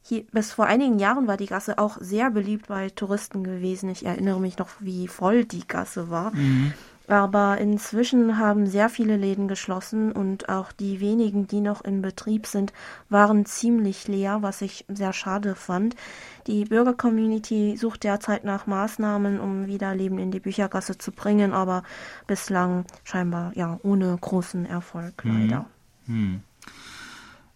Hier, 0.08 0.24
bis 0.30 0.52
vor 0.52 0.66
einigen 0.66 1.00
Jahren 1.00 1.26
war 1.26 1.36
die 1.36 1.46
Gasse 1.46 1.78
auch 1.78 1.96
sehr 2.00 2.30
beliebt 2.30 2.68
bei 2.68 2.90
Touristen 2.90 3.42
gewesen. 3.42 3.88
Ich 3.90 4.06
erinnere 4.06 4.38
mich 4.38 4.56
noch, 4.56 4.68
wie 4.78 5.08
voll 5.08 5.44
die 5.44 5.66
Gasse 5.66 6.10
war. 6.10 6.32
Mhm. 6.32 6.72
Aber 7.08 7.58
inzwischen 7.58 8.38
haben 8.38 8.68
sehr 8.68 8.88
viele 8.88 9.16
Läden 9.16 9.48
geschlossen 9.48 10.12
und 10.12 10.48
auch 10.48 10.70
die 10.70 11.00
wenigen, 11.00 11.48
die 11.48 11.60
noch 11.60 11.82
in 11.82 12.02
Betrieb 12.02 12.46
sind, 12.46 12.72
waren 13.08 13.46
ziemlich 13.46 14.06
leer, 14.06 14.42
was 14.42 14.62
ich 14.62 14.84
sehr 14.88 15.12
schade 15.12 15.56
fand. 15.56 15.96
Die 16.46 16.66
Bürgercommunity 16.66 17.76
sucht 17.76 18.04
derzeit 18.04 18.44
nach 18.44 18.68
Maßnahmen, 18.68 19.40
um 19.40 19.66
wieder 19.66 19.92
Leben 19.94 20.18
in 20.18 20.30
die 20.30 20.40
Büchergasse 20.40 20.98
zu 20.98 21.10
bringen, 21.10 21.52
aber 21.52 21.82
bislang 22.28 22.84
scheinbar 23.02 23.52
ja 23.56 23.80
ohne 23.82 24.16
großen 24.20 24.66
Erfolg 24.66 25.24
mhm. 25.24 25.42
leider. 25.42 25.66
Mhm. 26.06 26.42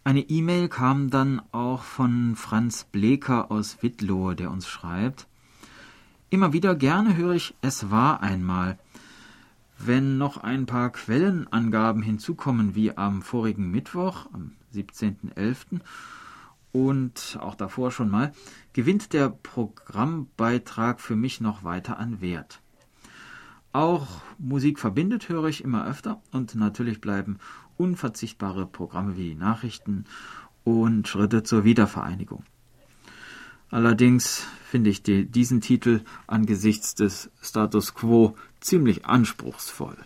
Eine 0.02 0.20
E-Mail 0.20 0.68
kam 0.68 1.10
dann 1.10 1.42
auch 1.52 1.82
von 1.82 2.34
Franz 2.34 2.84
Bleker 2.84 3.50
aus 3.50 3.82
Wittlohe, 3.82 4.34
der 4.34 4.50
uns 4.50 4.66
schreibt. 4.66 5.26
Immer 6.30 6.54
wieder 6.54 6.74
gerne 6.74 7.16
höre 7.16 7.34
ich, 7.34 7.54
es 7.60 7.90
war 7.90 8.22
einmal. 8.22 8.78
Wenn 9.78 10.16
noch 10.16 10.38
ein 10.38 10.64
paar 10.64 10.90
Quellenangaben 10.90 12.02
hinzukommen, 12.02 12.74
wie 12.74 12.96
am 12.96 13.20
vorigen 13.20 13.70
Mittwoch, 13.70 14.26
am 14.32 14.52
17.11. 14.74 15.80
und 16.72 17.38
auch 17.38 17.54
davor 17.54 17.90
schon 17.90 18.08
mal, 18.08 18.32
gewinnt 18.72 19.12
der 19.12 19.28
Programmbeitrag 19.28 21.00
für 21.00 21.16
mich 21.16 21.42
noch 21.42 21.62
weiter 21.62 21.98
an 21.98 22.22
Wert. 22.22 22.62
Auch 23.72 24.06
Musik 24.38 24.78
verbindet 24.78 25.28
höre 25.28 25.44
ich 25.44 25.62
immer 25.62 25.86
öfter 25.86 26.22
und 26.32 26.54
natürlich 26.54 27.00
bleiben 27.00 27.38
unverzichtbare 27.80 28.66
Programme 28.66 29.16
wie 29.16 29.34
Nachrichten 29.34 30.04
und 30.64 31.08
Schritte 31.08 31.42
zur 31.42 31.64
Wiedervereinigung. 31.64 32.44
Allerdings 33.70 34.46
finde 34.64 34.90
ich 34.90 35.02
die, 35.02 35.24
diesen 35.26 35.60
Titel 35.60 36.02
angesichts 36.26 36.94
des 36.94 37.30
Status 37.40 37.94
quo 37.94 38.34
ziemlich 38.60 39.06
anspruchsvoll. 39.06 39.96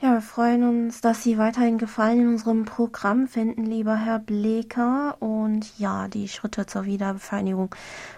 Ja, 0.00 0.14
wir 0.14 0.20
freuen 0.20 0.64
uns, 0.64 1.00
dass 1.00 1.22
Sie 1.22 1.38
weiterhin 1.38 1.78
Gefallen 1.78 2.22
in 2.22 2.28
unserem 2.30 2.64
Programm 2.64 3.28
finden, 3.28 3.64
lieber 3.64 3.94
Herr 3.94 4.18
Bleker. 4.18 5.16
Und 5.20 5.78
ja, 5.78 6.08
die 6.08 6.26
Schritte 6.26 6.66
zur 6.66 6.86
Wiedervereinigung 6.86 7.72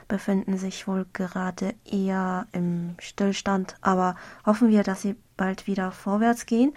befinden 0.08 0.56
sich 0.56 0.88
wohl 0.88 1.04
gerade 1.12 1.74
eher 1.84 2.46
im 2.52 2.94
Stillstand, 2.98 3.76
aber 3.82 4.16
hoffen 4.46 4.70
wir, 4.70 4.82
dass 4.82 5.02
sie 5.02 5.14
bald 5.36 5.66
wieder 5.66 5.90
vorwärts 5.90 6.46
gehen. 6.46 6.72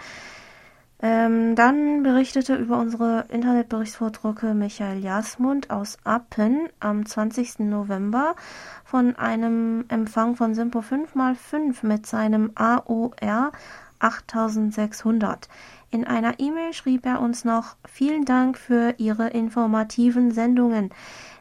Ähm, 1.00 1.56
dann 1.56 2.02
berichtete 2.02 2.56
über 2.56 2.80
unsere 2.80 3.26
Internetberichtsvordrucke 3.30 4.56
Michael 4.56 5.00
Jasmund 5.04 5.70
aus 5.70 5.98
Appen 6.04 6.70
am 6.80 7.06
20. 7.06 7.60
November 7.60 8.36
von 8.84 9.16
einem 9.16 9.86
Empfang 9.90 10.36
von 10.36 10.56
Simpo 10.56 10.80
5x5 10.80 11.86
mit 11.86 12.08
seinem 12.08 12.52
AOR 12.56 13.52
8600. 14.00 15.48
In 15.90 16.06
einer 16.06 16.40
E-Mail 16.40 16.74
schrieb 16.74 17.06
er 17.06 17.22
uns 17.22 17.46
noch 17.46 17.76
Vielen 17.88 18.26
Dank 18.26 18.58
für 18.58 18.96
Ihre 18.98 19.28
informativen 19.30 20.32
Sendungen. 20.32 20.90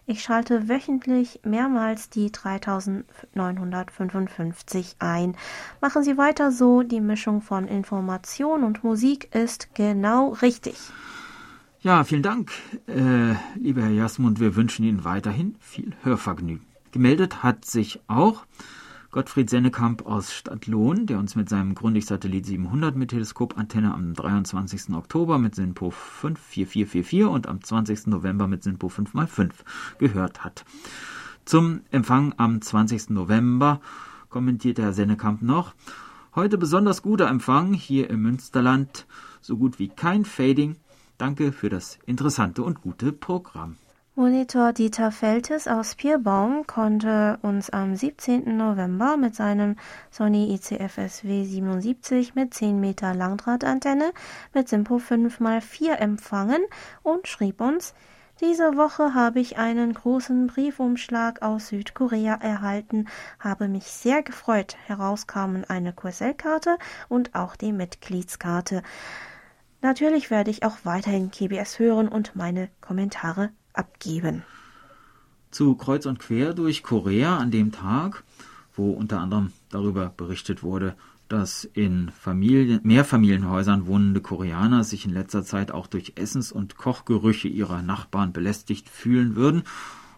Ich 0.09 0.23
schalte 0.23 0.69
wöchentlich 0.69 1.41
mehrmals 1.43 2.11
die 2.11 2.31
3955 2.31 4.95
ein. 5.01 5.37
Machen 5.81 6.05
Sie 6.05 6.17
weiter 6.17 6.53
so, 6.53 6.85
die 6.85 7.01
Mischung 7.01 7.43
von 7.43 7.67
Information 7.67 8.63
und 8.63 8.85
Musik 8.85 9.35
ist 9.35 9.75
genau 9.75 10.29
richtig. 10.43 10.77
Ja, 11.81 12.05
vielen 12.05 12.23
Dank, 12.23 12.53
äh, 12.87 13.35
lieber 13.57 13.83
Herr 13.83 13.91
Jasmund. 13.91 14.39
Wir 14.39 14.55
wünschen 14.55 14.85
Ihnen 14.85 15.05
weiterhin 15.05 15.57
viel 15.59 15.91
Hörvergnügen. 16.05 16.65
Gemeldet 16.93 17.43
hat 17.43 17.65
sich 17.65 17.99
auch 18.07 18.47
Gottfried 19.17 19.49
Sennekamp 19.49 20.05
aus 20.05 20.35
Stadtlohn, 20.35 21.07
der 21.07 21.19
uns 21.19 21.37
mit 21.37 21.49
seinem 21.49 21.75
Grundig-Satellit 21.75 22.45
700 22.45 22.95
mit 22.97 23.13
Teleskopantenne 23.13 23.95
am 23.95 24.13
23. 24.13 24.91
Oktober 24.91 25.39
mit 25.39 25.55
SINPO 25.55 25.91
54444 25.91 27.25
und 27.25 27.47
am 27.47 27.65
20. 27.65 28.09
November 28.09 28.47
mit 28.47 28.63
SINPO 28.63 28.89
5x5 28.89 29.53
gehört 29.97 30.45
hat. 30.45 30.67
Zum 31.47 31.81
Empfang 31.91 32.35
am 32.37 32.61
20. 32.61 33.09
November 33.09 33.81
kommentiert 34.29 34.79
Herr 34.79 34.93
Sennekamp 34.93 35.41
noch, 35.41 35.73
heute 36.35 36.59
besonders 36.59 37.01
guter 37.01 37.29
Empfang 37.29 37.73
hier 37.73 38.11
im 38.11 38.21
Münsterland, 38.21 39.07
so 39.41 39.57
gut 39.57 39.79
wie 39.79 39.89
kein 39.89 40.27
Fading. 40.27 40.77
Danke 41.17 41.53
für 41.53 41.71
das 41.71 41.99
interessante 42.05 42.63
und 42.63 42.83
gute 42.83 43.13
Programm. 43.13 43.77
Monitor 44.19 44.73
Dieter 44.73 45.13
Feltes 45.13 45.69
aus 45.69 45.95
Pierbaum 45.95 46.67
konnte 46.67 47.39
uns 47.43 47.69
am 47.69 47.95
17. 47.95 48.57
November 48.57 49.19
mit 49.19 49.35
seinem 49.35 49.77
Sony 50.11 50.55
ICFSW 50.55 51.45
77 51.45 52.35
mit 52.35 52.55
10 52.55 52.81
Meter 52.81 53.15
Langdrahtantenne 53.15 54.13
mit 54.55 54.71
Simpo 54.71 54.97
5x4 54.97 55.97
empfangen 55.97 56.63
und 57.03 57.29
schrieb 57.29 57.61
uns, 57.61 57.93
diese 58.41 58.79
Woche 58.79 59.13
habe 59.13 59.41
ich 59.41 59.59
einen 59.59 59.93
großen 59.93 60.47
Briefumschlag 60.47 61.43
aus 61.43 61.69
Südkorea 61.69 62.37
erhalten, 62.37 63.09
habe 63.39 63.69
mich 63.69 63.85
sehr 63.85 64.23
gefreut. 64.23 64.79
Heraus 64.87 65.27
kamen 65.27 65.67
eine 65.67 65.93
QSL-Karte 65.93 66.79
und 67.11 67.35
auch 67.35 67.55
die 67.55 67.75
Mitgliedskarte. 67.75 68.83
Natürlich 69.87 70.33
werde 70.33 70.51
ich 70.51 70.65
auch 70.65 70.79
weiterhin 70.83 71.31
KBS 71.31 71.79
hören 71.79 72.09
und 72.09 72.35
meine 72.35 72.71
Kommentare 72.81 73.51
abgeben. 73.73 74.43
Zu 75.53 75.77
Kreuz 75.77 76.07
und 76.07 76.19
Quer 76.19 76.55
durch 76.55 76.83
Korea 76.83 77.37
an 77.37 77.53
dem 77.53 77.71
Tag, 77.71 78.25
wo 78.75 78.91
unter 78.91 79.21
anderem 79.21 79.53
darüber 79.71 80.09
berichtet 80.09 80.65
wurde, 80.65 80.97
dass 81.29 81.63
in 81.63 82.11
Familien, 82.11 82.81
Mehrfamilienhäusern 82.83 83.87
wohnende 83.87 84.21
Koreaner 84.21 84.83
sich 84.83 85.05
in 85.05 85.13
letzter 85.13 85.45
Zeit 85.45 85.71
auch 85.71 85.87
durch 85.87 86.15
Essens- 86.17 86.51
und 86.51 86.77
Kochgerüche 86.77 87.47
ihrer 87.47 87.81
Nachbarn 87.81 88.33
belästigt 88.33 88.89
fühlen 88.89 89.37
würden 89.37 89.63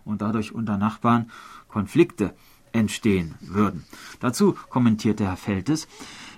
und 0.03 0.23
dadurch 0.23 0.55
unter 0.55 0.79
Nachbarn 0.79 1.31
Konflikte 1.69 2.33
entstehen 2.73 3.35
würden. 3.41 3.85
Dazu 4.21 4.57
kommentierte 4.71 5.27
Herr 5.27 5.37
Feltes, 5.37 5.89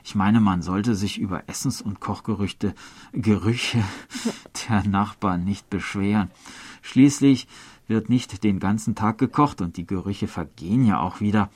ich 0.04 0.14
meine, 0.14 0.40
man 0.40 0.62
sollte 0.62 0.94
sich 0.94 1.18
über 1.18 1.48
Essens- 1.48 1.82
und 1.82 2.00
Kochgerüche 2.00 2.74
Gerüche 3.12 3.82
der 4.68 4.84
Nachbarn 4.86 5.44
nicht 5.44 5.70
beschweren. 5.70 6.30
Schließlich 6.82 7.46
wird 7.86 8.08
nicht 8.08 8.42
den 8.44 8.60
ganzen 8.60 8.94
Tag 8.94 9.18
gekocht 9.18 9.60
und 9.60 9.76
die 9.76 9.86
Gerüche 9.86 10.28
vergehen 10.28 10.84
ja 10.84 11.00
auch 11.00 11.20
wieder. 11.20 11.50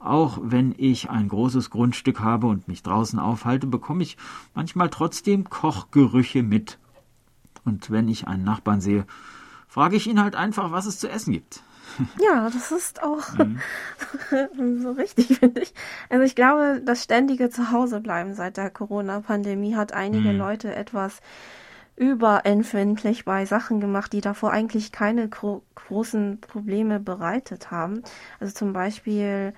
Auch 0.00 0.38
wenn 0.42 0.74
ich 0.76 1.08
ein 1.08 1.28
großes 1.28 1.70
Grundstück 1.70 2.20
habe 2.20 2.48
und 2.48 2.68
mich 2.68 2.82
draußen 2.82 3.18
aufhalte, 3.18 3.66
bekomme 3.66 4.02
ich 4.02 4.18
manchmal 4.54 4.90
trotzdem 4.90 5.48
Kochgerüche 5.48 6.42
mit. 6.42 6.78
Und 7.64 7.90
wenn 7.90 8.08
ich 8.08 8.28
einen 8.28 8.44
Nachbarn 8.44 8.82
sehe, 8.82 9.06
frage 9.66 9.96
ich 9.96 10.06
ihn 10.06 10.20
halt 10.20 10.34
einfach, 10.34 10.72
was 10.72 10.84
es 10.84 10.98
zu 10.98 11.08
essen 11.08 11.32
gibt. 11.32 11.62
Ja, 12.20 12.50
das 12.50 12.72
ist 12.72 13.02
auch 13.02 13.22
mhm. 13.38 13.60
so 14.82 14.92
richtig, 14.92 15.38
finde 15.38 15.62
ich. 15.62 15.74
Also 16.08 16.24
ich 16.24 16.34
glaube, 16.34 16.80
das 16.84 17.04
ständige 17.04 17.50
Zuhausebleiben 17.50 18.34
seit 18.34 18.56
der 18.56 18.70
Corona-Pandemie 18.70 19.76
hat 19.76 19.92
einige 19.92 20.32
mhm. 20.32 20.38
Leute 20.38 20.74
etwas 20.74 21.20
überempfindlich 21.96 23.24
bei 23.24 23.46
Sachen 23.46 23.80
gemacht, 23.80 24.12
die 24.12 24.20
davor 24.20 24.50
eigentlich 24.50 24.90
keine 24.90 25.28
gro 25.28 25.62
großen 25.74 26.40
Probleme 26.40 26.98
bereitet 26.98 27.70
haben. 27.70 28.02
Also 28.40 28.54
zum 28.54 28.72
Beispiel 28.72 29.52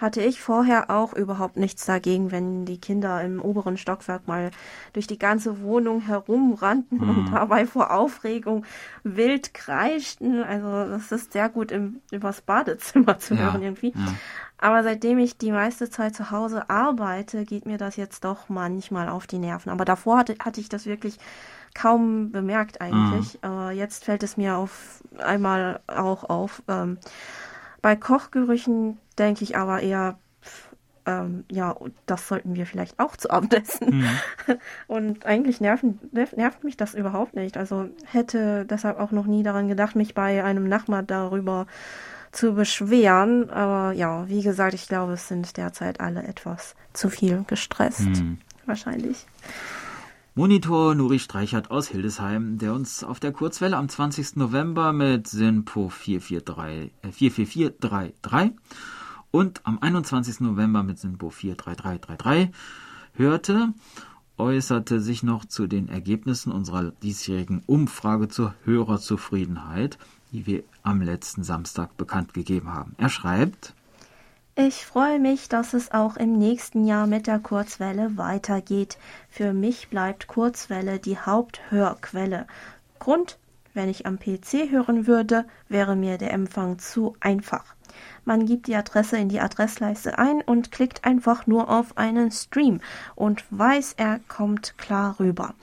hatte 0.00 0.22
ich 0.22 0.40
vorher 0.40 0.90
auch 0.90 1.12
überhaupt 1.12 1.56
nichts 1.56 1.84
dagegen, 1.84 2.30
wenn 2.30 2.64
die 2.64 2.80
Kinder 2.80 3.22
im 3.22 3.40
oberen 3.42 3.76
Stockwerk 3.76 4.26
mal 4.26 4.50
durch 4.92 5.06
die 5.06 5.18
ganze 5.18 5.60
Wohnung 5.62 6.00
herumrannten 6.00 6.98
mhm. 6.98 7.08
und 7.10 7.32
dabei 7.32 7.66
vor 7.66 7.92
Aufregung 7.92 8.64
wild 9.02 9.52
kreischten. 9.52 10.42
Also 10.42 10.90
das 10.90 11.12
ist 11.12 11.32
sehr 11.32 11.48
gut 11.48 11.70
im, 11.70 12.00
übers 12.10 12.40
Badezimmer 12.40 13.18
zu 13.18 13.34
ja, 13.34 13.40
hören 13.40 13.62
irgendwie. 13.62 13.92
Ja. 13.94 14.14
Aber 14.58 14.82
seitdem 14.82 15.18
ich 15.18 15.38
die 15.38 15.52
meiste 15.52 15.88
Zeit 15.88 16.14
zu 16.14 16.30
Hause 16.30 16.68
arbeite, 16.68 17.44
geht 17.44 17.64
mir 17.66 17.78
das 17.78 17.96
jetzt 17.96 18.24
doch 18.24 18.48
manchmal 18.48 19.08
auf 19.08 19.26
die 19.26 19.38
Nerven. 19.38 19.70
Aber 19.70 19.84
davor 19.84 20.18
hatte, 20.18 20.36
hatte 20.42 20.60
ich 20.60 20.68
das 20.68 20.86
wirklich 20.86 21.18
kaum 21.74 22.30
bemerkt 22.30 22.80
eigentlich. 22.80 23.34
Mhm. 23.34 23.38
Aber 23.48 23.72
jetzt 23.72 24.04
fällt 24.04 24.22
es 24.22 24.36
mir 24.36 24.56
auf 24.56 25.02
einmal 25.18 25.80
auch 25.86 26.24
auf. 26.24 26.62
Ähm, 26.68 26.98
Bei 27.80 27.96
Kochgerüchen 27.96 28.98
denke 29.20 29.44
ich 29.44 29.56
aber 29.56 29.80
eher, 29.80 30.18
ähm, 31.06 31.44
ja, 31.50 31.76
das 32.06 32.26
sollten 32.26 32.54
wir 32.56 32.66
vielleicht 32.66 32.98
auch 32.98 33.16
zu 33.16 33.30
Abend 33.30 33.54
essen. 33.54 34.00
Mhm. 34.00 34.08
Und 34.86 35.26
eigentlich 35.26 35.60
nerven, 35.60 35.98
nervt 36.12 36.64
mich 36.64 36.76
das 36.76 36.94
überhaupt 36.94 37.34
nicht. 37.34 37.56
Also 37.56 37.88
hätte 38.04 38.64
deshalb 38.64 38.98
auch 38.98 39.12
noch 39.12 39.26
nie 39.26 39.42
daran 39.42 39.68
gedacht, 39.68 39.96
mich 39.96 40.14
bei 40.14 40.42
einem 40.44 40.68
Nachbar 40.68 41.02
darüber 41.02 41.66
zu 42.32 42.54
beschweren. 42.54 43.50
Aber 43.50 43.92
ja, 43.92 44.28
wie 44.28 44.42
gesagt, 44.42 44.74
ich 44.74 44.88
glaube, 44.88 45.14
es 45.14 45.28
sind 45.28 45.56
derzeit 45.56 46.00
alle 46.00 46.22
etwas 46.22 46.74
zu 46.92 47.08
viel 47.08 47.44
gestresst. 47.46 48.08
Mhm. 48.08 48.38
Wahrscheinlich. 48.66 49.26
Monitor 50.36 50.94
Nuri 50.94 51.18
Streichert 51.18 51.70
aus 51.72 51.88
Hildesheim, 51.88 52.58
der 52.58 52.72
uns 52.72 53.02
auf 53.02 53.18
der 53.18 53.32
Kurzwelle 53.32 53.76
am 53.76 53.88
20. 53.88 54.36
November 54.36 54.92
mit 54.92 55.26
SINPO 55.26 55.88
443, 55.88 56.92
äh, 57.02 57.12
44433 57.12 58.52
und 59.30 59.60
am 59.64 59.78
21. 59.80 60.40
November 60.40 60.82
mit 60.82 60.98
SINPO 60.98 61.30
43333 61.30 62.54
hörte, 63.14 63.72
äußerte 64.38 65.00
sich 65.00 65.22
noch 65.22 65.44
zu 65.44 65.66
den 65.66 65.88
Ergebnissen 65.88 66.50
unserer 66.52 66.92
diesjährigen 67.02 67.62
Umfrage 67.66 68.28
zur 68.28 68.54
Hörerzufriedenheit, 68.64 69.98
die 70.32 70.46
wir 70.46 70.62
am 70.82 71.02
letzten 71.02 71.44
Samstag 71.44 71.96
bekannt 71.96 72.34
gegeben 72.34 72.72
haben. 72.72 72.94
Er 72.96 73.10
schreibt, 73.10 73.74
ich 74.56 74.84
freue 74.84 75.18
mich, 75.20 75.48
dass 75.48 75.74
es 75.74 75.92
auch 75.92 76.16
im 76.16 76.36
nächsten 76.36 76.84
Jahr 76.84 77.06
mit 77.06 77.26
der 77.26 77.38
Kurzwelle 77.38 78.16
weitergeht. 78.18 78.98
Für 79.30 79.52
mich 79.52 79.88
bleibt 79.88 80.26
Kurzwelle 80.26 80.98
die 80.98 81.18
Haupthörquelle. 81.18 82.46
Grund, 82.98 83.38
wenn 83.74 83.88
ich 83.88 84.06
am 84.06 84.18
PC 84.18 84.70
hören 84.70 85.06
würde, 85.06 85.44
wäre 85.68 85.96
mir 85.96 86.18
der 86.18 86.32
Empfang 86.32 86.78
zu 86.78 87.16
einfach. 87.20 87.74
Man 88.24 88.46
gibt 88.46 88.66
die 88.66 88.76
Adresse 88.76 89.16
in 89.16 89.28
die 89.28 89.40
Adressleiste 89.40 90.18
ein 90.18 90.42
und 90.42 90.70
klickt 90.70 91.04
einfach 91.04 91.46
nur 91.46 91.68
auf 91.68 91.96
einen 91.96 92.30
Stream 92.30 92.80
und 93.14 93.44
weiß, 93.50 93.94
er 93.96 94.20
kommt 94.28 94.78
klar 94.78 95.18
rüber. 95.18 95.54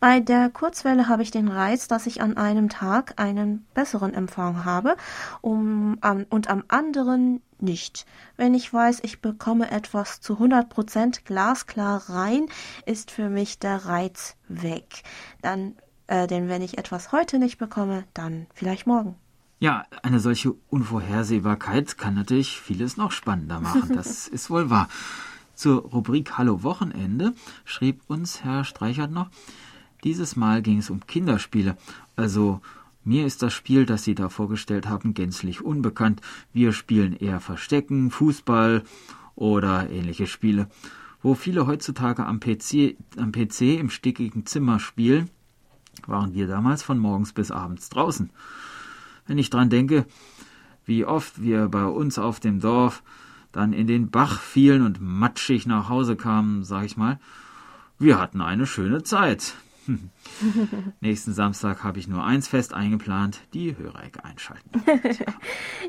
Bei 0.00 0.20
der 0.20 0.50
Kurzwelle 0.50 1.08
habe 1.08 1.22
ich 1.22 1.30
den 1.30 1.48
Reiz, 1.48 1.88
dass 1.88 2.06
ich 2.06 2.20
an 2.20 2.36
einem 2.36 2.68
Tag 2.68 3.14
einen 3.16 3.66
besseren 3.74 4.14
Empfang 4.14 4.64
habe 4.64 4.96
um, 5.40 5.98
um, 6.04 6.26
und 6.28 6.48
am 6.48 6.64
anderen 6.68 7.40
nicht. 7.60 8.06
Wenn 8.36 8.54
ich 8.54 8.72
weiß, 8.72 9.00
ich 9.02 9.20
bekomme 9.20 9.70
etwas 9.70 10.20
zu 10.20 10.34
100% 10.34 11.24
glasklar 11.24 12.08
rein, 12.08 12.46
ist 12.84 13.10
für 13.10 13.30
mich 13.30 13.58
der 13.58 13.86
Reiz 13.86 14.36
weg. 14.48 15.02
Dann, 15.40 15.76
äh, 16.06 16.26
denn 16.26 16.48
wenn 16.48 16.62
ich 16.62 16.78
etwas 16.78 17.12
heute 17.12 17.38
nicht 17.38 17.58
bekomme, 17.58 18.04
dann 18.14 18.46
vielleicht 18.54 18.86
morgen. 18.86 19.16
Ja, 19.60 19.86
eine 20.02 20.20
solche 20.20 20.54
Unvorhersehbarkeit 20.68 21.96
kann 21.96 22.14
natürlich 22.14 22.60
vieles 22.60 22.96
noch 22.96 23.12
spannender 23.12 23.60
machen. 23.60 23.94
Das 23.94 24.28
ist 24.28 24.50
wohl 24.50 24.68
wahr. 24.68 24.88
Zur 25.54 25.82
Rubrik 25.82 26.36
Hallo 26.36 26.62
Wochenende 26.62 27.32
schrieb 27.64 28.02
uns 28.08 28.42
Herr 28.42 28.64
Streichert 28.64 29.12
noch, 29.12 29.30
dieses 30.02 30.36
Mal 30.36 30.60
ging 30.60 30.78
es 30.78 30.90
um 30.90 31.06
Kinderspiele. 31.06 31.76
Also 32.16 32.60
mir 33.04 33.26
ist 33.26 33.42
das 33.42 33.54
Spiel, 33.54 33.86
das 33.86 34.04
Sie 34.04 34.14
da 34.14 34.28
vorgestellt 34.28 34.88
haben, 34.88 35.14
gänzlich 35.14 35.62
unbekannt. 35.62 36.20
Wir 36.52 36.72
spielen 36.72 37.14
eher 37.14 37.40
Verstecken, 37.40 38.10
Fußball 38.10 38.82
oder 39.34 39.88
ähnliche 39.90 40.26
Spiele. 40.26 40.68
Wo 41.22 41.34
viele 41.34 41.66
heutzutage 41.66 42.26
am 42.26 42.40
PC, 42.40 42.96
am 43.16 43.32
PC 43.32 43.78
im 43.78 43.88
stickigen 43.88 44.44
Zimmer 44.44 44.78
spielen, 44.78 45.30
waren 46.08 46.34
wir 46.34 46.46
damals 46.46 46.82
von 46.82 46.98
morgens 46.98 47.32
bis 47.32 47.50
abends 47.50 47.88
draußen. 47.88 48.30
Wenn 49.26 49.38
ich 49.38 49.50
dran 49.50 49.70
denke, 49.70 50.06
wie 50.84 51.04
oft 51.04 51.40
wir 51.40 51.68
bei 51.68 51.86
uns 51.86 52.18
auf 52.18 52.40
dem 52.40 52.60
Dorf 52.60 53.02
dann 53.52 53.72
in 53.72 53.86
den 53.86 54.10
Bach 54.10 54.40
fielen 54.40 54.82
und 54.82 55.00
matschig 55.00 55.66
nach 55.66 55.88
Hause 55.88 56.16
kamen, 56.16 56.64
sag 56.64 56.84
ich 56.84 56.96
mal, 56.96 57.18
wir 57.98 58.18
hatten 58.18 58.40
eine 58.40 58.66
schöne 58.66 59.02
Zeit. 59.02 59.54
Nächsten 61.00 61.32
Samstag 61.32 61.84
habe 61.84 61.98
ich 61.98 62.08
nur 62.08 62.24
eins 62.24 62.48
fest 62.48 62.74
eingeplant, 62.74 63.40
die 63.52 63.76
Hörerecke 63.76 64.24
einschalten. 64.24 64.82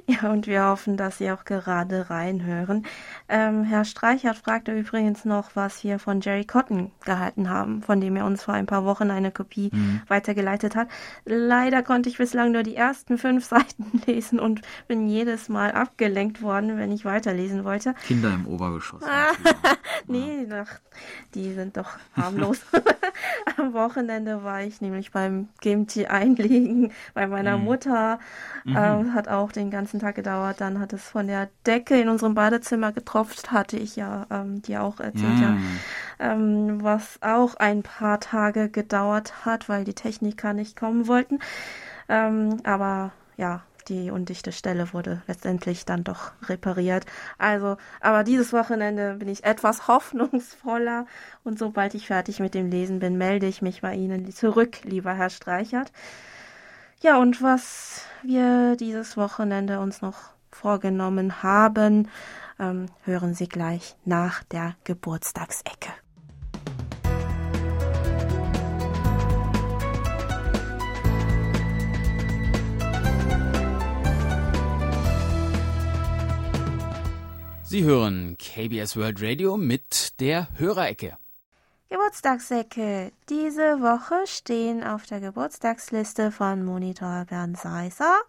ja, 0.07 0.31
und 0.31 0.47
wir 0.47 0.65
hoffen, 0.65 0.97
dass 0.97 1.17
Sie 1.17 1.31
auch 1.31 1.45
gerade 1.45 2.09
reinhören. 2.09 2.85
Ähm, 3.29 3.63
Herr 3.63 3.85
Streichert 3.85 4.37
fragte 4.37 4.77
übrigens 4.77 5.25
noch, 5.25 5.55
was 5.55 5.83
wir 5.83 5.99
von 5.99 6.21
Jerry 6.21 6.45
Cotton 6.45 6.91
gehalten 7.03 7.49
haben, 7.49 7.81
von 7.81 8.01
dem 8.01 8.15
er 8.15 8.25
uns 8.25 8.43
vor 8.43 8.53
ein 8.53 8.65
paar 8.65 8.85
Wochen 8.85 9.11
eine 9.11 9.31
Kopie 9.31 9.69
mhm. 9.71 10.01
weitergeleitet 10.07 10.75
hat. 10.75 10.87
Leider 11.25 11.83
konnte 11.83 12.09
ich 12.09 12.17
bislang 12.17 12.51
nur 12.51 12.63
die 12.63 12.75
ersten 12.75 13.17
fünf 13.17 13.45
Seiten 13.55 14.01
lesen 14.05 14.39
und 14.39 14.61
bin 14.87 15.07
jedes 15.07 15.49
Mal 15.49 15.71
abgelenkt 15.71 16.41
worden, 16.41 16.77
wenn 16.77 16.91
ich 16.91 17.05
weiterlesen 17.05 17.63
wollte. 17.63 17.93
Kinder 18.05 18.33
im 18.33 18.47
Obergeschoss. 18.47 19.03
nee, 20.07 20.47
ach, 20.51 20.79
die 21.33 21.53
sind 21.53 21.77
doch 21.77 21.97
harmlos. 22.15 22.59
Am 23.57 23.73
Wochenende 23.85 24.43
war 24.43 24.63
ich 24.63 24.81
nämlich 24.81 25.11
beim 25.11 25.49
Gimchi 25.61 26.07
einlegen 26.07 26.91
bei 27.13 27.27
meiner 27.27 27.57
mhm. 27.57 27.65
Mutter. 27.65 28.19
Mhm. 28.63 28.75
Ähm, 28.75 29.13
hat 29.13 29.27
auch 29.27 29.51
den 29.51 29.69
ganzen 29.69 29.99
Tag 29.99 30.15
gedauert. 30.15 30.59
Dann 30.59 30.79
hat 30.79 30.91
es 30.91 31.03
von 31.07 31.27
der 31.27 31.49
Decke 31.67 31.99
in 32.01 32.09
unserem 32.09 32.33
Badezimmer 32.33 32.91
getropft, 32.91 33.51
hatte 33.51 33.77
ich 33.77 33.95
ja 33.95 34.25
ähm, 34.31 34.63
dir 34.63 34.81
auch 34.81 34.99
erzählt, 34.99 35.39
ja. 35.39 35.49
ja. 35.49 35.57
Ähm, 36.19 36.83
was 36.83 37.19
auch 37.21 37.55
ein 37.55 37.83
paar 37.83 38.19
Tage 38.19 38.69
gedauert 38.69 39.45
hat, 39.45 39.69
weil 39.69 39.83
die 39.83 39.93
Techniker 39.93 40.53
nicht 40.53 40.75
kommen 40.75 41.07
wollten. 41.07 41.39
Ähm, 42.09 42.57
aber 42.63 43.11
ja, 43.37 43.61
die 43.87 44.11
undichte 44.11 44.51
Stelle 44.51 44.93
wurde 44.93 45.21
letztendlich 45.27 45.85
dann 45.85 46.03
doch 46.03 46.31
repariert. 46.47 47.05
Also, 47.37 47.77
aber 48.01 48.23
dieses 48.23 48.53
Wochenende 48.53 49.15
bin 49.15 49.27
ich 49.27 49.43
etwas 49.43 49.87
hoffnungsvoller 49.87 51.05
und 51.43 51.59
sobald 51.59 51.93
ich 51.93 52.07
fertig 52.07 52.39
mit 52.39 52.53
dem 52.53 52.69
Lesen 52.69 52.99
bin, 52.99 53.17
melde 53.17 53.47
ich 53.47 53.61
mich 53.61 53.81
bei 53.81 53.95
Ihnen 53.95 54.31
zurück, 54.31 54.83
lieber 54.83 55.13
Herr 55.13 55.29
Streichert. 55.29 55.91
Ja, 57.01 57.17
und 57.17 57.41
was 57.41 58.05
wir 58.23 58.75
dieses 58.77 59.17
Wochenende 59.17 59.79
uns 59.79 60.01
noch 60.01 60.31
vorgenommen 60.49 61.43
haben, 61.43 62.09
ähm, 62.59 62.87
hören 63.03 63.33
Sie 63.33 63.49
gleich 63.49 63.95
nach 64.05 64.43
der 64.43 64.75
Geburtstagsecke. 64.85 66.04
Sie 77.75 77.83
hören 77.83 78.37
KBS 78.37 78.95
World 78.95 79.21
Radio 79.21 79.57
mit 79.57 80.21
der 80.21 80.47
Hörerecke. 80.57 81.17
Geburtstagsecke. 81.89 83.11
Diese 83.27 83.81
Woche 83.81 84.25
stehen 84.27 84.81
auf 84.81 85.05
der 85.05 85.19
Geburtstagsliste 85.19 86.31
von 86.31 86.63
Monitor 86.63 87.25
Bernd 87.25 87.57
Seisser, 87.57 88.21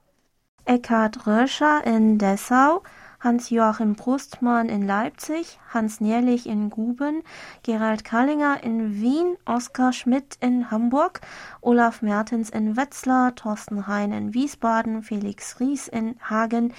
Eckhard 0.64 1.28
Röscher 1.28 1.86
in 1.86 2.18
Dessau, 2.18 2.82
Hans-Joachim 3.20 3.94
Brustmann 3.94 4.68
in 4.68 4.84
Leipzig, 4.84 5.60
Hans 5.72 6.00
Nierlich 6.00 6.48
in 6.48 6.68
Guben, 6.68 7.22
Gerald 7.62 8.02
Kallinger 8.04 8.64
in 8.64 9.00
Wien, 9.00 9.36
Oskar 9.44 9.92
Schmidt 9.92 10.38
in 10.40 10.72
Hamburg, 10.72 11.20
Olaf 11.60 12.02
Mertens 12.02 12.50
in 12.50 12.76
Wetzlar, 12.76 13.36
Thorsten 13.36 13.86
Hein 13.86 14.10
in 14.10 14.34
Wiesbaden, 14.34 15.04
Felix 15.04 15.60
Ries 15.60 15.86
in 15.86 16.16
Hagen, 16.20 16.74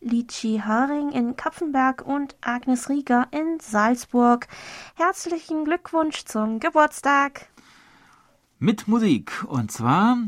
Lici 0.00 0.62
Haring 0.64 1.10
in 1.10 1.36
Kapfenberg 1.36 2.06
und 2.06 2.36
Agnes 2.40 2.88
Rieger 2.88 3.28
in 3.30 3.58
Salzburg. 3.60 4.46
Herzlichen 4.94 5.64
Glückwunsch 5.64 6.24
zum 6.24 6.60
Geburtstag! 6.60 7.48
Mit 8.58 8.88
Musik 8.88 9.44
und 9.48 9.70
zwar 9.70 10.18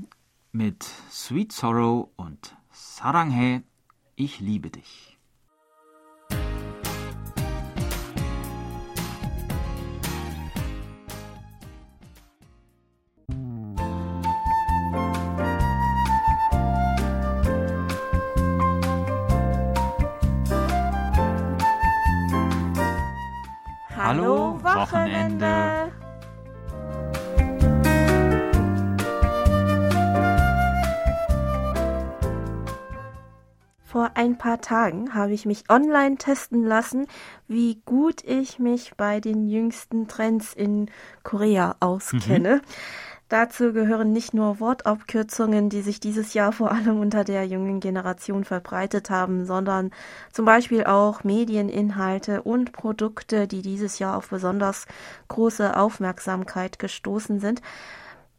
mit 0.53 0.85
Sweet 1.11 1.53
Sorrow 1.53 2.11
und 2.17 2.57
Saranghe, 2.73 3.63
ich 4.17 4.41
liebe 4.41 4.71
dich. 4.71 5.10
Hallo 24.11 24.59
Wochenende. 24.65 25.93
Vor 33.85 34.11
ein 34.15 34.37
paar 34.37 34.61
Tagen 34.61 35.15
habe 35.15 35.33
ich 35.33 35.47
mich 35.47 35.71
online 35.71 36.17
testen 36.17 36.65
lassen, 36.65 37.07
wie 37.47 37.83
gut 37.85 38.25
ich 38.25 38.59
mich 38.59 38.95
bei 38.97 39.21
den 39.21 39.47
jüngsten 39.47 40.09
Trends 40.09 40.55
in 40.55 40.91
Korea 41.23 41.77
auskenne. 41.79 42.57
Mhm. 42.57 42.61
Dazu 43.31 43.73
gehören 43.73 44.13
nicht 44.13 44.35
nur 44.35 44.59
Wortabkürzungen, 44.59 45.71
die 45.71 45.83
sich 45.83 46.01
dieses 46.01 46.35
Jahr 46.35 46.51
vor 46.51 46.73
allem 46.73 46.99
unter 46.99 47.23
der 47.23 47.47
jungen 47.47 47.79
Generation 47.79 48.43
verbreitet 48.43 49.09
haben, 49.09 49.47
sondern 49.47 49.93
zum 50.33 50.45
Beispiel 50.45 50.83
auch 50.83 51.23
Medieninhalte 51.23 52.43
und 52.43 52.73
Produkte, 52.73 53.47
die 53.47 53.63
dieses 53.63 54.01
Jahr 54.01 54.17
auf 54.17 54.31
besonders 54.31 54.87
große 55.29 55.77
Aufmerksamkeit 55.77 56.81
gestoßen 56.81 57.39
sind. 57.39 57.63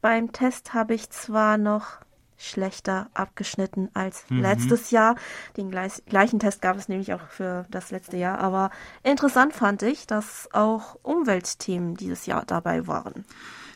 Beim 0.02 0.34
Test 0.34 0.74
habe 0.74 0.94
ich 0.94 1.10
zwar 1.10 1.58
noch 1.58 2.02
schlechter 2.36 3.08
abgeschnitten 3.14 3.90
als 3.94 4.26
mhm. 4.30 4.42
letztes 4.42 4.92
Jahr. 4.92 5.16
Den 5.56 5.72
gleich, 5.72 6.04
gleichen 6.06 6.40
Test 6.40 6.62
gab 6.62 6.76
es 6.76 6.90
nämlich 6.90 7.14
auch 7.14 7.30
für 7.30 7.66
das 7.70 7.92
letzte 7.92 8.18
Jahr. 8.18 8.40
Aber 8.40 8.72
interessant 9.04 9.54
fand 9.54 9.84
ich, 9.84 10.06
dass 10.06 10.50
auch 10.52 10.98
Umweltthemen 11.02 11.96
dieses 11.96 12.26
Jahr 12.26 12.44
dabei 12.46 12.88
waren. 12.88 13.24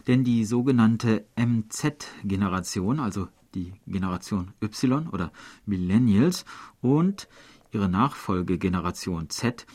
Denn 0.07 0.23
die 0.23 0.45
sogenannte 0.45 1.25
MZ-Generation, 1.35 2.99
also 2.99 3.27
die 3.55 3.73
Generation 3.87 4.53
Y 4.61 5.07
oder 5.07 5.31
Millennials 5.65 6.45
und 6.81 7.27
ihre 7.71 7.89
Nachfolgegeneration 7.89 9.29
Z, 9.29 9.65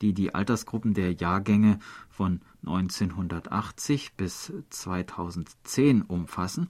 die 0.00 0.14
die 0.14 0.34
Altersgruppen 0.34 0.94
der 0.94 1.12
Jahrgänge 1.12 1.78
von 2.08 2.40
1980 2.64 4.14
bis 4.16 4.52
2010 4.70 6.02
umfassen, 6.02 6.68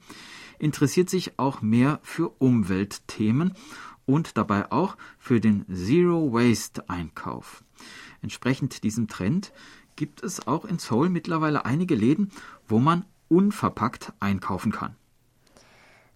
interessiert 0.59 1.11
sich 1.11 1.39
auch 1.39 1.63
mehr 1.63 2.01
für 2.03 2.31
Umweltthemen 2.39 3.55
und 4.07 4.37
dabei 4.37 4.73
auch 4.73 4.97
für 5.19 5.41
den 5.41 5.65
Zero 5.73 6.33
Waste 6.33 6.89
Einkauf. 6.89 7.63
Entsprechend 8.23 8.83
diesem 8.83 9.09
Trend 9.09 9.53
gibt 10.01 10.23
es 10.23 10.47
auch 10.47 10.65
in 10.65 10.79
Seoul 10.79 11.11
mittlerweile 11.11 11.67
einige 11.67 11.95
Läden, 11.95 12.33
wo 12.67 12.79
man 12.79 13.05
unverpackt 13.29 14.15
einkaufen 14.19 14.73
kann. 14.73 14.97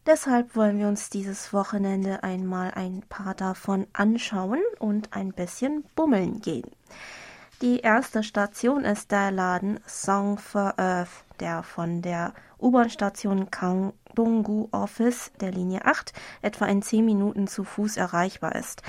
Deshalb 0.06 0.56
wollen 0.56 0.78
wir 0.78 0.88
uns 0.88 1.10
dieses 1.10 1.52
Wochenende 1.52 2.22
einmal 2.22 2.70
ein 2.70 3.02
paar 3.10 3.34
davon 3.34 3.86
anschauen 3.92 4.62
und 4.78 5.12
ein 5.12 5.34
bisschen 5.34 5.84
bummeln 5.94 6.40
gehen. 6.40 6.70
Die 7.60 7.80
erste 7.80 8.22
Station 8.22 8.86
ist 8.86 9.12
der 9.12 9.30
Laden 9.30 9.78
Song 9.86 10.38
for 10.38 10.78
Earth, 10.78 11.22
der 11.38 11.62
von 11.62 12.00
der 12.00 12.32
U-Bahn-Station 12.64 13.50
Kangdong-gu 13.50 14.68
Office 14.72 15.30
der 15.40 15.52
Linie 15.52 15.84
8 15.84 16.14
etwa 16.40 16.64
in 16.64 16.80
10 16.80 17.04
Minuten 17.04 17.46
zu 17.46 17.62
Fuß 17.62 17.98
erreichbar 17.98 18.54
ist. 18.54 18.82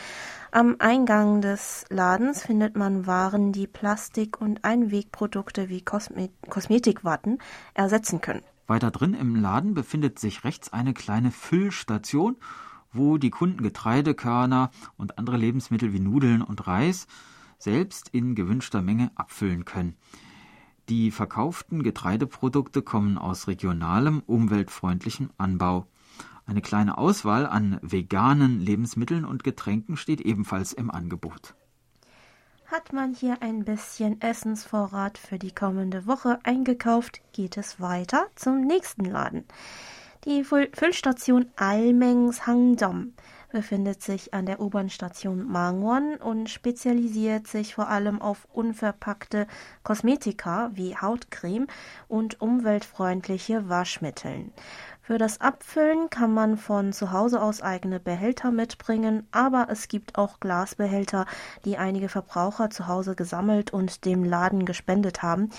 Am 0.52 0.78
Eingang 0.80 1.42
des 1.42 1.84
Ladens 1.90 2.42
findet 2.42 2.78
man 2.78 3.06
Waren, 3.06 3.52
die 3.52 3.68
Plastik- 3.68 4.40
und 4.40 4.64
Einwegprodukte 4.64 5.68
wie 5.68 5.82
Kosmet 5.82 6.32
Kosmetikwatten 6.50 7.40
ersetzen 7.74 8.22
können. 8.22 8.44
Weiter 8.66 8.92
drin 8.92 9.14
im 9.14 9.36
Laden 9.36 9.74
befindet 9.74 10.20
sich 10.20 10.46
rechts 10.46 10.72
eine 10.72 10.94
kleine 10.94 11.32
Füllstation, 11.32 12.38
wo 12.94 13.18
die 13.18 13.30
Kunden 13.30 13.62
Getreidekörner 13.62 14.72
und 14.96 15.18
andere 15.18 15.36
Lebensmittel 15.36 15.92
wie 15.92 16.00
Nudeln 16.00 16.42
und 16.42 16.66
Reis 16.66 17.08
selbst 17.60 18.10
in 18.10 18.36
gewünschter 18.36 18.82
Menge 18.82 19.12
abfüllen 19.16 19.66
können. 19.66 19.98
Die 20.90 21.10
verkauften 21.10 21.82
Getreideprodukte 21.82 22.84
kommen 22.84 23.18
aus 23.18 23.48
regionalem, 23.48 24.22
umweltfreundlichem 24.28 25.32
Anbau. 25.38 25.88
Eine 26.46 26.62
kleine 26.62 27.00
Auswahl 27.00 27.48
an 27.48 27.80
veganen 27.82 28.60
Lebensmitteln 28.60 29.26
und 29.26 29.44
Getränken 29.44 29.98
steht 29.98 30.22
ebenfalls 30.22 30.74
im 30.74 30.92
Angebot. 30.92 31.56
Hat 32.68 32.94
man 32.94 33.16
hier 33.16 33.42
ein 33.42 33.64
bisschen 33.64 34.22
Essensvorrat 34.22 35.18
für 35.18 35.40
die 35.40 35.52
kommende 35.52 36.06
Woche 36.06 36.40
eingekauft, 36.44 37.22
geht 37.34 37.58
es 37.58 37.80
weiter 37.80 38.28
zum 38.36 38.62
nächsten 38.62 39.06
Laden. 39.06 39.46
Die 40.26 40.44
Füllstation 40.44 41.48
Almengs 41.56 42.46
Hangdom 42.46 43.14
befindet 43.56 44.04
sich 44.04 44.34
an 44.34 44.46
der 44.46 44.60
U-Bahn-Station 44.60 45.48
Mangwon 45.48 46.18
und 46.18 46.50
spezialisiert 46.50 47.48
sich 47.48 47.74
vor 47.74 47.88
allem 47.88 48.22
auf 48.22 48.50
unverpackte 48.52 49.48
Kosmetika 49.82 50.72
wie 50.74 50.98
Hautcreme 50.98 51.68
und 52.10 52.42
umweltfreundliche 52.42 53.70
Waschmittel. 53.70 54.52
Für 55.02 55.18
das 55.18 55.40
Abfüllen 55.40 56.10
kann 56.10 56.34
man 56.34 56.58
von 56.58 56.92
zu 56.92 57.14
Hause 57.14 57.42
aus 57.42 57.62
eigene 57.62 58.02
Behälter 58.02 58.52
mitbringen, 58.52 59.26
aber 59.32 59.68
es 59.70 59.88
gibt 59.88 60.18
auch 60.18 60.42
Glasbehälter, 60.42 61.26
die 61.64 61.78
einige 61.78 62.10
Verbraucher 62.10 62.70
zu 62.70 62.88
Hause 62.88 63.16
gesammelt 63.16 63.72
und 63.72 64.04
dem 64.04 64.26
Laden 64.26 64.66
gespendet 64.66 65.24
haben. 65.24 65.50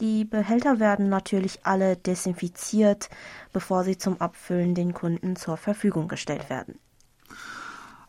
Die 0.00 0.24
Behälter 0.24 0.80
werden 0.80 1.08
natürlich 1.08 1.60
alle 1.62 1.96
desinfiziert, 1.96 3.10
bevor 3.52 3.84
sie 3.84 3.96
zum 3.96 4.20
Abfüllen 4.20 4.74
den 4.74 4.92
Kunden 4.92 5.36
zur 5.36 5.56
Verfügung 5.56 6.08
gestellt 6.08 6.50
werden. 6.50 6.80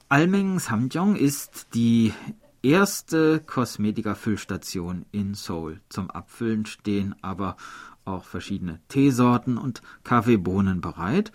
Almeng 0.08 0.60
Samjong 0.60 1.16
ist 1.16 1.74
die 1.74 2.14
erste 2.62 3.40
Kosmetika-Füllstation 3.40 5.04
in 5.12 5.34
Seoul. 5.34 5.82
Zum 5.90 6.12
Abfüllen 6.12 6.68
stehen 6.68 7.16
aber 7.24 7.58
auch 8.06 8.24
verschiedene 8.24 8.80
Teesorten 8.88 9.58
und 9.58 9.82
Kaffeebohnen 10.04 10.80
bereit. 10.80 11.32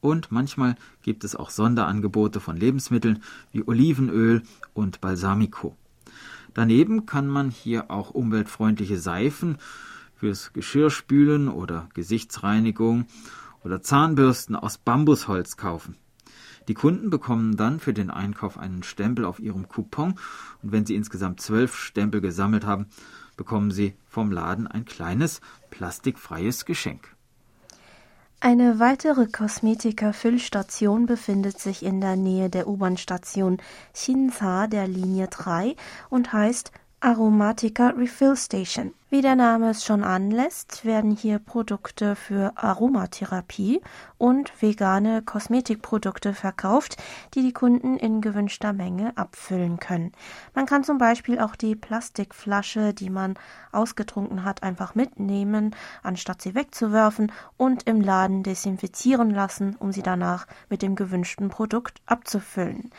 Und 0.00 0.32
manchmal 0.32 0.76
gibt 1.02 1.24
es 1.24 1.36
auch 1.36 1.50
Sonderangebote 1.50 2.40
von 2.40 2.56
Lebensmitteln 2.56 3.22
wie 3.52 3.62
Olivenöl 3.68 4.42
und 4.72 5.02
Balsamico. 5.02 5.76
Daneben 6.54 7.04
kann 7.04 7.28
man 7.28 7.50
hier 7.50 7.90
auch 7.90 8.12
umweltfreundliche 8.12 8.98
Seifen 8.98 9.58
fürs 10.14 10.54
Geschirrspülen 10.54 11.48
oder 11.48 11.90
Gesichtsreinigung 11.92 13.04
oder 13.62 13.82
Zahnbürsten 13.82 14.56
aus 14.56 14.78
Bambusholz 14.78 15.58
kaufen. 15.58 15.96
Die 16.68 16.74
Kunden 16.74 17.10
bekommen 17.10 17.56
dann 17.56 17.78
für 17.78 17.92
den 17.92 18.10
Einkauf 18.10 18.58
einen 18.58 18.82
Stempel 18.82 19.24
auf 19.24 19.38
ihrem 19.38 19.68
Coupon 19.68 20.18
und 20.62 20.72
wenn 20.72 20.84
sie 20.84 20.96
insgesamt 20.96 21.40
zwölf 21.40 21.76
Stempel 21.76 22.20
gesammelt 22.20 22.66
haben, 22.66 22.86
bekommen 23.36 23.70
Sie 23.70 23.94
vom 24.08 24.32
Laden 24.32 24.66
ein 24.66 24.84
kleines 24.84 25.40
plastikfreies 25.70 26.64
Geschenk. 26.64 27.14
Eine 28.40 28.78
weitere 28.78 29.26
Kosmetika-Füllstation 29.26 31.06
befindet 31.06 31.58
sich 31.58 31.82
in 31.82 32.00
der 32.00 32.16
Nähe 32.16 32.50
der 32.50 32.68
U-Bahn-Station 32.68 33.58
Shinsa 33.94 34.66
der 34.66 34.86
Linie 34.86 35.28
3 35.28 35.74
und 36.10 36.32
heißt 36.32 36.70
Aromatica 37.00 37.90
Refill 37.90 38.36
Station. 38.36 38.94
Wie 39.10 39.20
der 39.20 39.36
Name 39.36 39.70
es 39.70 39.84
schon 39.84 40.02
anlässt, 40.02 40.86
werden 40.86 41.10
hier 41.10 41.38
Produkte 41.38 42.16
für 42.16 42.52
Aromatherapie 42.56 43.82
und 44.16 44.50
vegane 44.62 45.20
Kosmetikprodukte 45.20 46.32
verkauft, 46.32 46.96
die 47.34 47.42
die 47.42 47.52
Kunden 47.52 47.98
in 47.98 48.22
gewünschter 48.22 48.72
Menge 48.72 49.16
abfüllen 49.16 49.78
können. 49.78 50.12
Man 50.54 50.64
kann 50.64 50.84
zum 50.84 50.96
Beispiel 50.96 51.38
auch 51.38 51.54
die 51.54 51.76
Plastikflasche, 51.76 52.94
die 52.94 53.10
man 53.10 53.34
ausgetrunken 53.72 54.42
hat, 54.42 54.62
einfach 54.62 54.94
mitnehmen, 54.94 55.76
anstatt 56.02 56.40
sie 56.40 56.54
wegzuwerfen 56.54 57.30
und 57.58 57.82
im 57.82 58.00
Laden 58.00 58.42
desinfizieren 58.42 59.30
lassen, 59.30 59.76
um 59.78 59.92
sie 59.92 60.02
danach 60.02 60.46
mit 60.70 60.80
dem 60.80 60.96
gewünschten 60.96 61.50
Produkt 61.50 62.00
abzufüllen. 62.06 62.90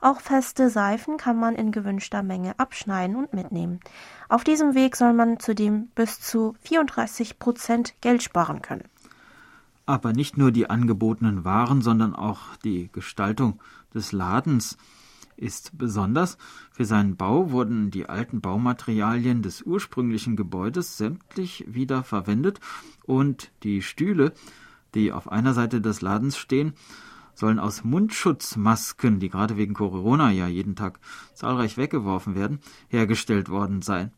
Auch 0.00 0.20
feste 0.20 0.70
Seifen 0.70 1.16
kann 1.16 1.38
man 1.38 1.54
in 1.54 1.72
gewünschter 1.72 2.22
Menge 2.22 2.58
abschneiden 2.58 3.16
und 3.16 3.34
mitnehmen. 3.34 3.80
Auf 4.28 4.44
diesem 4.44 4.74
Weg 4.74 4.94
soll 4.96 5.12
man 5.12 5.40
zudem 5.40 5.88
bis 5.94 6.20
zu 6.20 6.54
34 6.62 7.38
Prozent 7.38 7.94
Geld 8.00 8.22
sparen 8.22 8.62
können. 8.62 8.84
Aber 9.86 10.12
nicht 10.12 10.36
nur 10.36 10.52
die 10.52 10.70
angebotenen 10.70 11.44
Waren, 11.44 11.82
sondern 11.82 12.14
auch 12.14 12.56
die 12.62 12.90
Gestaltung 12.92 13.58
des 13.94 14.12
Ladens 14.12 14.76
ist 15.38 15.78
besonders. 15.78 16.36
Für 16.72 16.84
seinen 16.84 17.16
Bau 17.16 17.50
wurden 17.50 17.90
die 17.90 18.08
alten 18.08 18.40
Baumaterialien 18.40 19.42
des 19.42 19.62
ursprünglichen 19.62 20.36
Gebäudes 20.36 20.98
sämtlich 20.98 21.64
wieder 21.66 22.02
verwendet 22.02 22.60
und 23.04 23.50
die 23.62 23.82
Stühle, 23.82 24.32
die 24.94 25.12
auf 25.12 25.30
einer 25.30 25.54
Seite 25.54 25.80
des 25.80 26.02
Ladens 26.02 26.36
stehen, 26.36 26.74
sollen 27.38 27.60
aus 27.60 27.84
Mundschutzmasken, 27.84 29.20
die 29.20 29.28
gerade 29.28 29.56
wegen 29.56 29.74
Corona 29.74 30.32
ja 30.32 30.48
jeden 30.48 30.74
Tag 30.74 30.98
zahlreich 31.34 31.76
weggeworfen 31.76 32.34
werden, 32.34 32.58
hergestellt 32.88 33.48
worden 33.48 33.80
sein. 33.80 34.12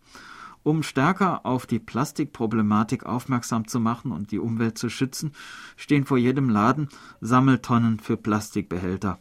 Um 0.63 0.83
stärker 0.83 1.45
auf 1.45 1.67
die 1.67 1.79
Plastikproblematik 1.79 3.05
aufmerksam 3.05 3.67
zu 3.67 3.79
machen 3.79 4.11
und 4.13 4.31
die 4.31 4.39
Umwelt 4.39 4.79
zu 4.79 4.89
schützen, 4.89 5.33
stehen 5.77 6.05
vor 6.05 6.19
jedem 6.19 6.49
Laden 6.49 6.89
Sammeltonnen 7.21 7.99
für 7.99 8.17
Plastikbehälter. 8.17 9.19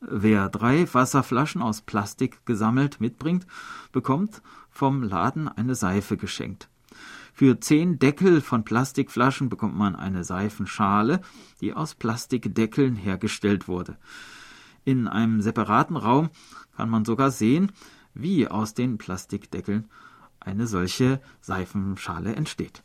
Wer 0.00 0.48
drei 0.48 0.92
Wasserflaschen 0.92 1.62
aus 1.62 1.82
Plastik 1.82 2.44
gesammelt 2.44 3.00
mitbringt, 3.00 3.46
bekommt 3.92 4.42
vom 4.68 5.02
Laden 5.02 5.48
eine 5.48 5.74
Seife 5.74 6.16
geschenkt. 6.16 6.68
Für 7.42 7.58
zehn 7.58 7.98
Deckel 7.98 8.40
von 8.40 8.62
Plastikflaschen 8.62 9.48
bekommt 9.48 9.74
man 9.74 9.96
eine 9.96 10.22
Seifenschale, 10.22 11.20
die 11.60 11.74
aus 11.74 11.96
Plastikdeckeln 11.96 12.94
hergestellt 12.94 13.66
wurde. 13.66 13.96
In 14.84 15.08
einem 15.08 15.40
separaten 15.40 15.96
Raum 15.96 16.30
kann 16.76 16.88
man 16.88 17.04
sogar 17.04 17.32
sehen, 17.32 17.72
wie 18.14 18.46
aus 18.46 18.74
den 18.74 18.96
Plastikdeckeln 18.96 19.90
eine 20.38 20.68
solche 20.68 21.20
Seifenschale 21.40 22.32
entsteht. 22.36 22.84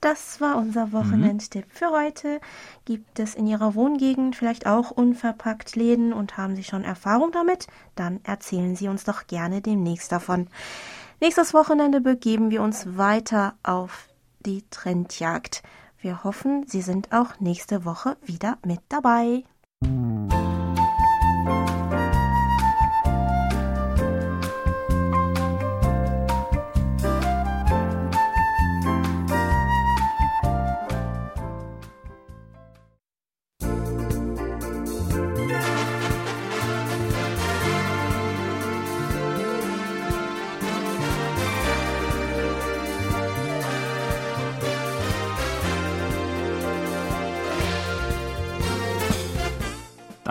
das 0.00 0.40
war 0.40 0.56
unser 0.56 0.92
Wochenendtipp 0.92 1.64
für 1.68 1.90
heute. 1.90 2.40
Gibt 2.84 3.18
es 3.18 3.34
in 3.34 3.48
Ihrer 3.48 3.74
Wohngegend 3.74 4.36
vielleicht 4.36 4.68
auch 4.68 4.92
unverpackt 4.92 5.74
Läden 5.74 6.12
und 6.12 6.36
haben 6.36 6.54
Sie 6.54 6.62
schon 6.62 6.84
Erfahrung 6.84 7.32
damit? 7.32 7.66
Dann 7.96 8.20
erzählen 8.22 8.76
Sie 8.76 8.86
uns 8.86 9.02
doch 9.02 9.26
gerne 9.26 9.62
demnächst 9.62 10.12
davon. 10.12 10.46
Nächstes 11.18 11.54
Wochenende 11.54 12.02
begeben 12.02 12.50
wir 12.50 12.60
uns 12.60 12.98
weiter 12.98 13.54
auf 13.62 14.08
die 14.40 14.64
Trendjagd. 14.68 15.62
Wir 15.98 16.24
hoffen, 16.24 16.66
Sie 16.66 16.82
sind 16.82 17.10
auch 17.12 17.40
nächste 17.40 17.86
Woche 17.86 18.18
wieder 18.22 18.58
mit 18.66 18.80
dabei. 18.90 19.44